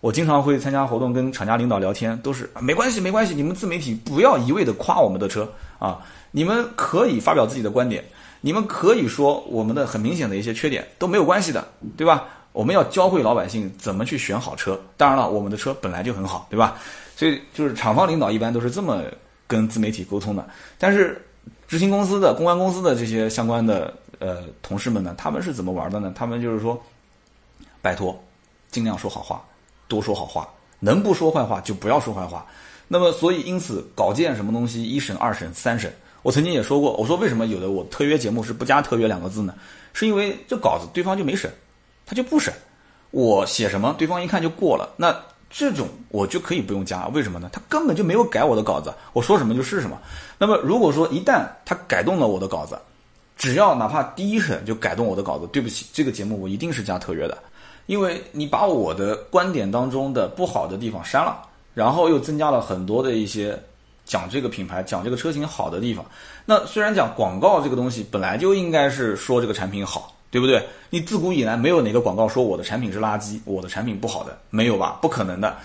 [0.00, 6.00] 我经常会参加活动跟厂家领导聊天，都是没关系没关系，你们自媒体不要一味的夸我们的车啊，
[6.30, 8.04] 你们可以发表自己的观点。
[8.44, 11.66] 你们可以说我们的很明显的一些缺点都没有关系的，
[11.96, 12.24] 对吧？
[12.52, 14.78] 我们要教会老百姓怎么去选好车。
[14.96, 16.76] 当然了，我们的车本来就很好，对吧？
[17.16, 19.02] 所以就是厂方领导一般都是这么
[19.46, 20.46] 跟自媒体沟通的。
[20.76, 21.24] 但是
[21.68, 26.12] 执行公司的、公关公司的这些相关的呃同事们呢，他们是怎么玩的呢？
[26.14, 26.78] 他们就是说，
[27.80, 28.20] 拜托，
[28.70, 29.42] 尽量说好话，
[29.86, 30.48] 多说好话，
[30.80, 32.44] 能不说坏话就不要说坏话。
[32.88, 35.94] 那么，所以因此稿件什么东西，一审、二审、三审。
[36.22, 39.54] 我曾经也说过，我说为什么有的我特约节目是不加特约两个字呢？
[39.92, 41.52] 是因为这稿子对方就没审，
[42.06, 42.54] 他就不审，
[43.10, 45.14] 我写什么对方一看就过了，那
[45.50, 47.50] 这种我就可以不用加，为什么呢？
[47.52, 49.98] 他根本就没有改我的稿子，我说什么就是什么。
[50.38, 52.78] 那么如果说一旦他改动了我的稿子，
[53.36, 57.36] 只要哪怕第一审就改动我的稿子，对不起，这个节目我一定是加特约的，
[57.86, 61.42] 因为你把我的观点当中的不好的地方删了，
[61.74, 63.60] 然后又增加了很多的一些。
[64.12, 66.04] 讲这个品牌，讲这个车型好的地方。
[66.44, 70.62] 那虽然讲广告这个东西本来就应该是说这个产品好，对不对？
[70.90, 74.98] 你自古以来没有哪个广告说我的产品是垃圾，我的产品不好的，没有吧？
[75.00, 75.56] 不可能的，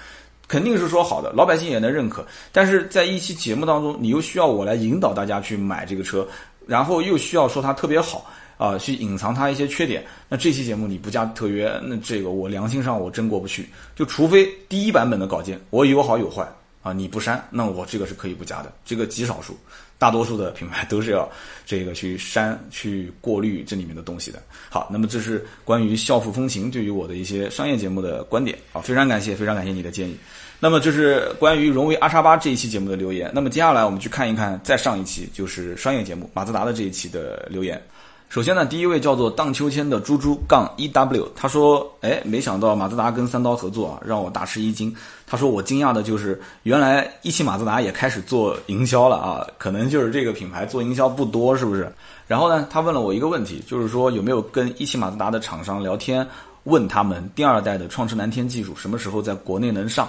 [0.47, 2.25] 肯定是说好的，老百姓也能认可。
[2.53, 6.25] 但是在一期节目当中，你又需要我来引导大家去买这个车，
[6.65, 8.25] 然后又需要说它特别好
[8.57, 10.05] 啊，去隐藏它一些缺点。
[10.29, 13.67] 那这期节目你不加特约，那这个我良心上我真过不去。
[13.93, 16.47] 就除非第一版本的稿件我有好有坏。
[16.87, 18.71] 啊，你不删，那我这个是可以不加的。
[18.85, 19.57] 这个极少数，
[19.97, 21.29] 大多数的品牌都是要
[21.65, 24.41] 这个去删、去过滤这里面的东西的。
[24.69, 30.15] 好，那么这是关于校服风情对于我的一些商业节目的观点啊，非常感谢，非常感谢你的建议。
[30.61, 33.29] 那么这是关于荣威阿叉八这一期节目的留言。
[33.35, 37.81] 那么接下来我们去看一看再上一期就是商业节目马自达的这一期的留言。
[38.29, 44.93] 首先呢，第一位叫做荡秋千的猪猪杠 E W，他说：“哎，没想到马自达跟三刀合作啊，让我大吃一惊。”
[45.25, 51.89] 他说：“我惊讶的就是，原来一汽马自达也开始做营销了啊，可能就是这个品牌做营销不多，是不是？”
[52.27, 56.27] 然后呢，他问了我一个问题，就是说有没有跟一汽马自达的厂商聊天，
[56.65, 60.07] 问他们第二代的创驰蓝天技术什么时候在国内能上？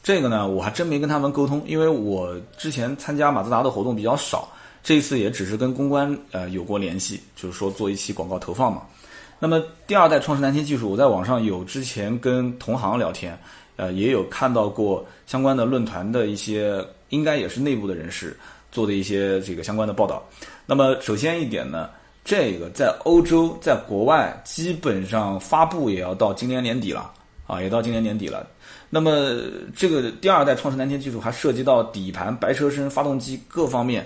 [0.00, 4.48] 这个呢，我还真没跟他们沟通，因为我之前参加马自达的活动比较少。
[4.82, 8.82] 这一次也只是跟公关呃有过联系，就是说做一期广告投放嘛。
[9.38, 13.38] 那么第二代创世蓝天技术，我在网上有之前跟同行聊天，
[13.76, 18.36] 呃，也有看到过相关的论坛的一些，应该也是内部的人士
[18.72, 20.26] 做的一些这个相关的报道。
[20.66, 21.88] 那么首先一点呢，
[22.24, 27.12] 这个在欧洲，在国外基本上发布也要到今年年底了
[27.46, 28.44] 啊，也到今年年底了。
[28.90, 29.36] 那么
[29.76, 34.04] 这个第二代创世蓝天技术还涉及到底盘、白车身、发动机各方面。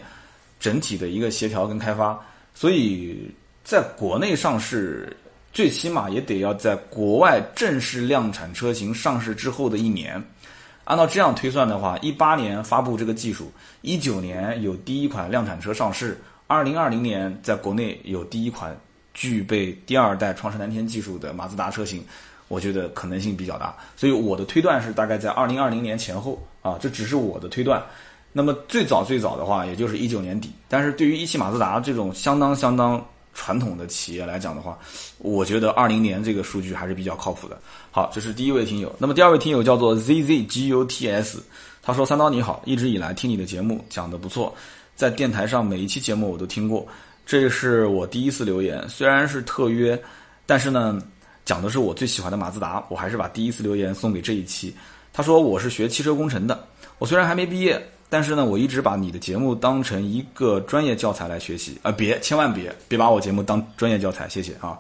[0.63, 2.17] 整体的一个协调跟开发，
[2.55, 3.29] 所以
[3.65, 5.15] 在国内上市，
[5.53, 10.23] 最起码也得要在国外正式量产车型上市之后的一年。
[10.85, 13.51] 按照这样推算的话，一八年发布这个技术，
[13.81, 18.77] 一九年有第一款量产车上市，二零二零年在国内有第一款
[19.15, 22.05] 具备第二代创世蓝天技术的马自达车型，
[22.47, 23.77] 我觉得可能性比较大。
[23.97, 27.83] 所以我的推断是大概在二零二零年前后啊，这只是我的推断。
[28.33, 30.51] 那么最早最早的话，也就是一九年底。
[30.69, 33.05] 但是对于一汽马自达这种相当相当
[33.35, 34.79] 传统的企业来讲的话，
[35.19, 37.59] 我觉得二零年这个数据还是比较靠谱的。
[37.91, 38.95] 好，这是第一位听友。
[38.99, 41.39] 那么第二位听友叫做 zzguts，
[41.83, 44.55] 他说：“三刀你好，一直以来听你的节目讲的不错，
[44.97, 46.87] 在电台上每一期节目我都听过，
[47.27, 48.83] 这是我第一次留言。
[48.89, 50.01] 虽然是特约，
[50.47, 50.99] 但是呢，
[51.45, 54.75] 讲的是我最喜欢的马自达，我还是把第一次留言送给这一期。”
[55.13, 56.67] 他说：“我是学汽车工程的，
[56.99, 57.79] 我虽然还没毕业。”
[58.13, 61.91] 但是呢，我一直把你的节目当成一个专业教材来学习啊！
[61.91, 64.79] 别，千万别，别把我节目当专业教材，谢谢啊。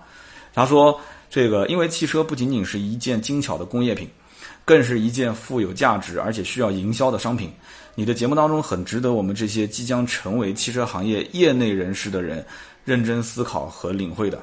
[0.53, 4.07] 他说，这个因为汽车不仅仅是一件精巧的工业品，
[4.67, 7.51] 更是一件富有价值而且需要营销的商品。
[7.95, 12.45] 你的节目当中很值得我们这些即将成为汽车行业业内人士的人
[12.85, 14.39] 认真思考和领会的。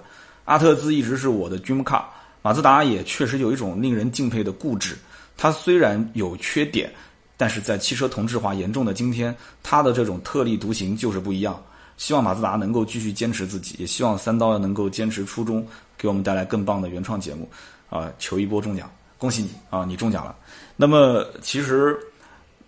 [0.46, 2.02] 阿特兹一直是我的 dream car，
[2.42, 4.98] 马自达也确实有一种令人敬佩的固执。
[5.38, 6.92] 它虽然有缺点，
[7.40, 9.34] 但是在汽车同质化严重的今天，
[9.64, 11.58] 它的这种特立独行就是不一样。
[11.96, 15.66] 希望马自达能够继续坚持自己，也希望三刀能够坚持初衷，
[15.98, 17.50] 给我们带来更棒的原创节目。
[17.90, 20.36] 啊，求一波中奖，恭喜你啊，你中奖了。
[20.76, 21.98] 那么其实。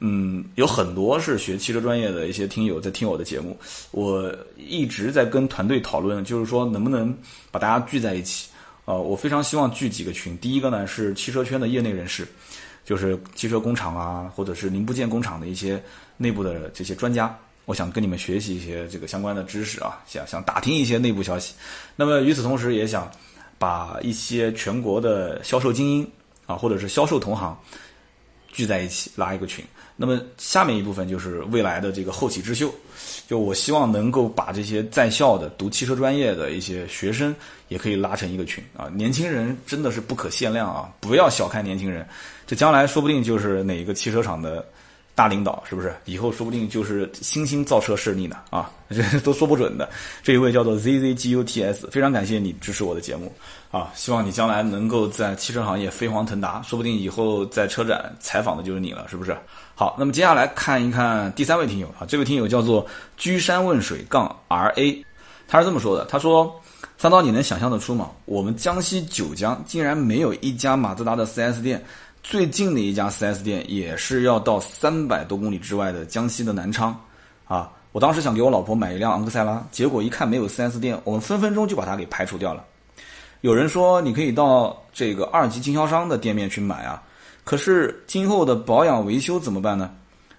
[0.04, 3.56] 嗯，有很多是学汽车专业的一些听友在听我的节目，
[3.92, 7.16] 我一直在跟团队讨论，就是说能不能
[7.52, 8.50] 把大家聚在一起。
[8.86, 10.36] 呃，我非常希望聚几个群。
[10.40, 12.28] 第一个呢是汽车圈的业内人士，
[12.84, 15.82] 就是汽车工厂啊，或者是零部件工厂的一些
[16.18, 21.54] 内部的这些专家，我想跟你们学习一些这个相关的知识啊，想想打听一些内部消息。
[21.96, 23.10] 那么与此同时，也想
[23.58, 26.12] 把一些全国的销售精英
[26.48, 27.58] 啊，或者是销售同行
[28.52, 29.64] 聚在一起拉一个群。
[29.98, 32.74] 那么下面一部分就是未来的这个后起之秀，
[33.28, 37.36] 就我希望能够把这些在校的读汽车专业的一些学生
[37.68, 42.08] 也可以拉成一个群啊，年轻人真的是不可限量啊，不要小看年轻人，
[42.52, 44.66] 这将来说不定就是哪一个汽车厂的。
[45.14, 48.38] 大领导是不是以后说不定就是新兴造车势力呢？
[48.50, 49.88] 啊， 这都说不准的。
[50.24, 53.32] 这一位叫做 ZZGUTS，非常感谢你支持我的节目
[53.72, 53.92] 啊！
[53.94, 59.36] 希望你将来能够在汽车行业飞黄腾达，说不定以后在车展采访的就是你了，是不是？
[59.76, 62.86] 好，那么接下来看一看第三位听友啊，这位听友叫做
[63.18, 65.06] 居山问水杠 RA，
[65.48, 66.60] 他是这么说的：他说，
[66.98, 68.10] 三刀，你能想象得出吗？
[68.26, 71.84] 我们江西九江竟然没有一家马自达的 4S 店。
[72.24, 76.98] 最近的一家 4S 店也是要到三百多公里之外的江西的南昌，
[77.46, 82.64] 啊，我当时想给我老婆买一辆昂克赛拉，结果一看没有 4S 店，我们分分钟就把它给排除掉了。
[83.42, 87.02] 有人说你可以到这个二级经销商的店面去买啊，
[87.44, 89.90] 可是今后的保养维修怎么办呢？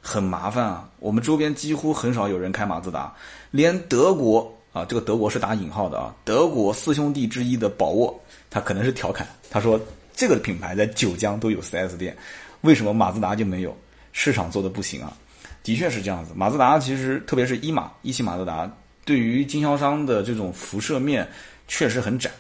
[0.01, 0.89] 很麻烦啊。
[1.01, 3.13] 我们周边几乎很少有人开马自达，
[3.51, 8.19] 连德国啊，这个德国是打引号的啊，德国四兄弟之一的宝沃，
[8.49, 9.79] 他可能是调侃，他说。
[10.15, 12.17] 这个品牌在九江都有 4S 店，
[12.61, 13.77] 为什么马自达就没有？
[14.13, 15.17] 市场做的不行啊？
[15.63, 16.33] 的确是这样子。
[16.35, 18.71] 马自达其实，特别是一马一汽马自达，
[19.05, 21.27] 对于经销商的这种辐射面
[21.67, 22.31] 确实很窄。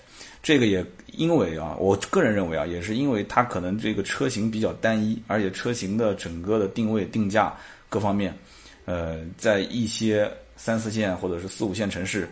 [0.42, 7.54] 这个也因为啊，我个人认为啊，也是因为它可能这个车型比较单一，而且车型的整个的定位、定价
[7.88, 8.36] 各方面，
[8.84, 12.28] 呃，在一些三四线或者是四五线城市。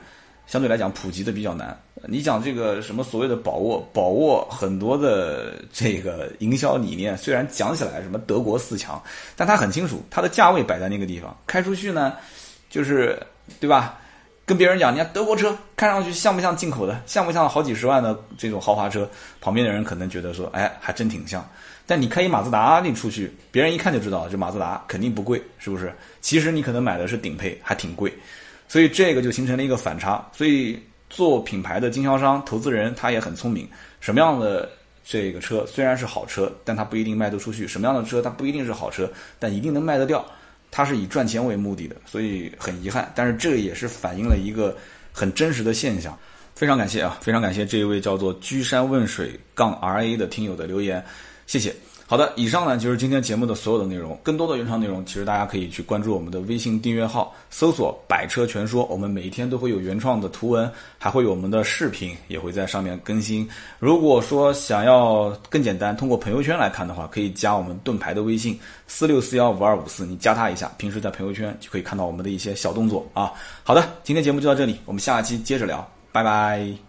[0.47, 1.81] 相对来讲，普及的比较难。
[2.07, 9.03] 你讲这个什么所谓的宝沃，宝沃很多的这个营销理念，虽然讲起来什么德国四强，
[9.37, 12.15] 但他很清楚，它的价位摆在那个地方，开出去呢，
[12.69, 13.21] 就是
[13.59, 13.99] 对吧？
[14.47, 19.09] 跟别人讲，你看德国车看上去像不像进口的，像不像好几十万的这种豪华车？
[19.41, 21.49] 旁边的人可能觉得说，哎，还真挺像。
[21.87, 25.95] 但你开一马自达，你出去，别人一看就知道，这马自达肯定不贵，是不是？
[26.21, 28.13] 其实你可能买的是顶配，还挺贵。
[28.67, 30.29] 所以这个就形成了一个反差。
[30.33, 30.81] 所以
[31.11, 33.69] 做品牌的经销商、投资人他也很聪明。
[34.01, 34.71] 什么样的
[35.05, 40.25] 这个车虽然是好车，但它不一定卖得出去；什么样的车它不一定是好车，但一定能卖得掉。
[40.71, 43.13] 它是以赚钱为目的的，所以很遗憾。
[43.15, 44.77] 但是这也是反映了一个
[45.13, 46.17] 很真实的现象。
[46.55, 51.05] 非常感谢啊，非常感谢这一位叫做居山问水杠 R A 的听友的留言，
[51.47, 51.75] 谢谢。
[52.11, 54.19] 好的，以上呢就是今天节目的所有的内容。
[54.21, 58.85] 更多的原创内容，其实大家可以去关注我们的微信订阅号，搜索“百车全说”。
[58.91, 63.49] 我们每一天都会有原创的图文，还会有我们的视频，也会在上面更新。
[63.79, 68.59] 如果说想要更简单，通过朋友圈来看的话，可以加我们盾牌的微信
[68.89, 73.31] 四六四幺五二五四，你加他一下，平时在朋友圈就可以看到我们的一些小动作啊。
[73.63, 76.81] 好的，今天节目就到这里，我们下期接着聊，拜拜。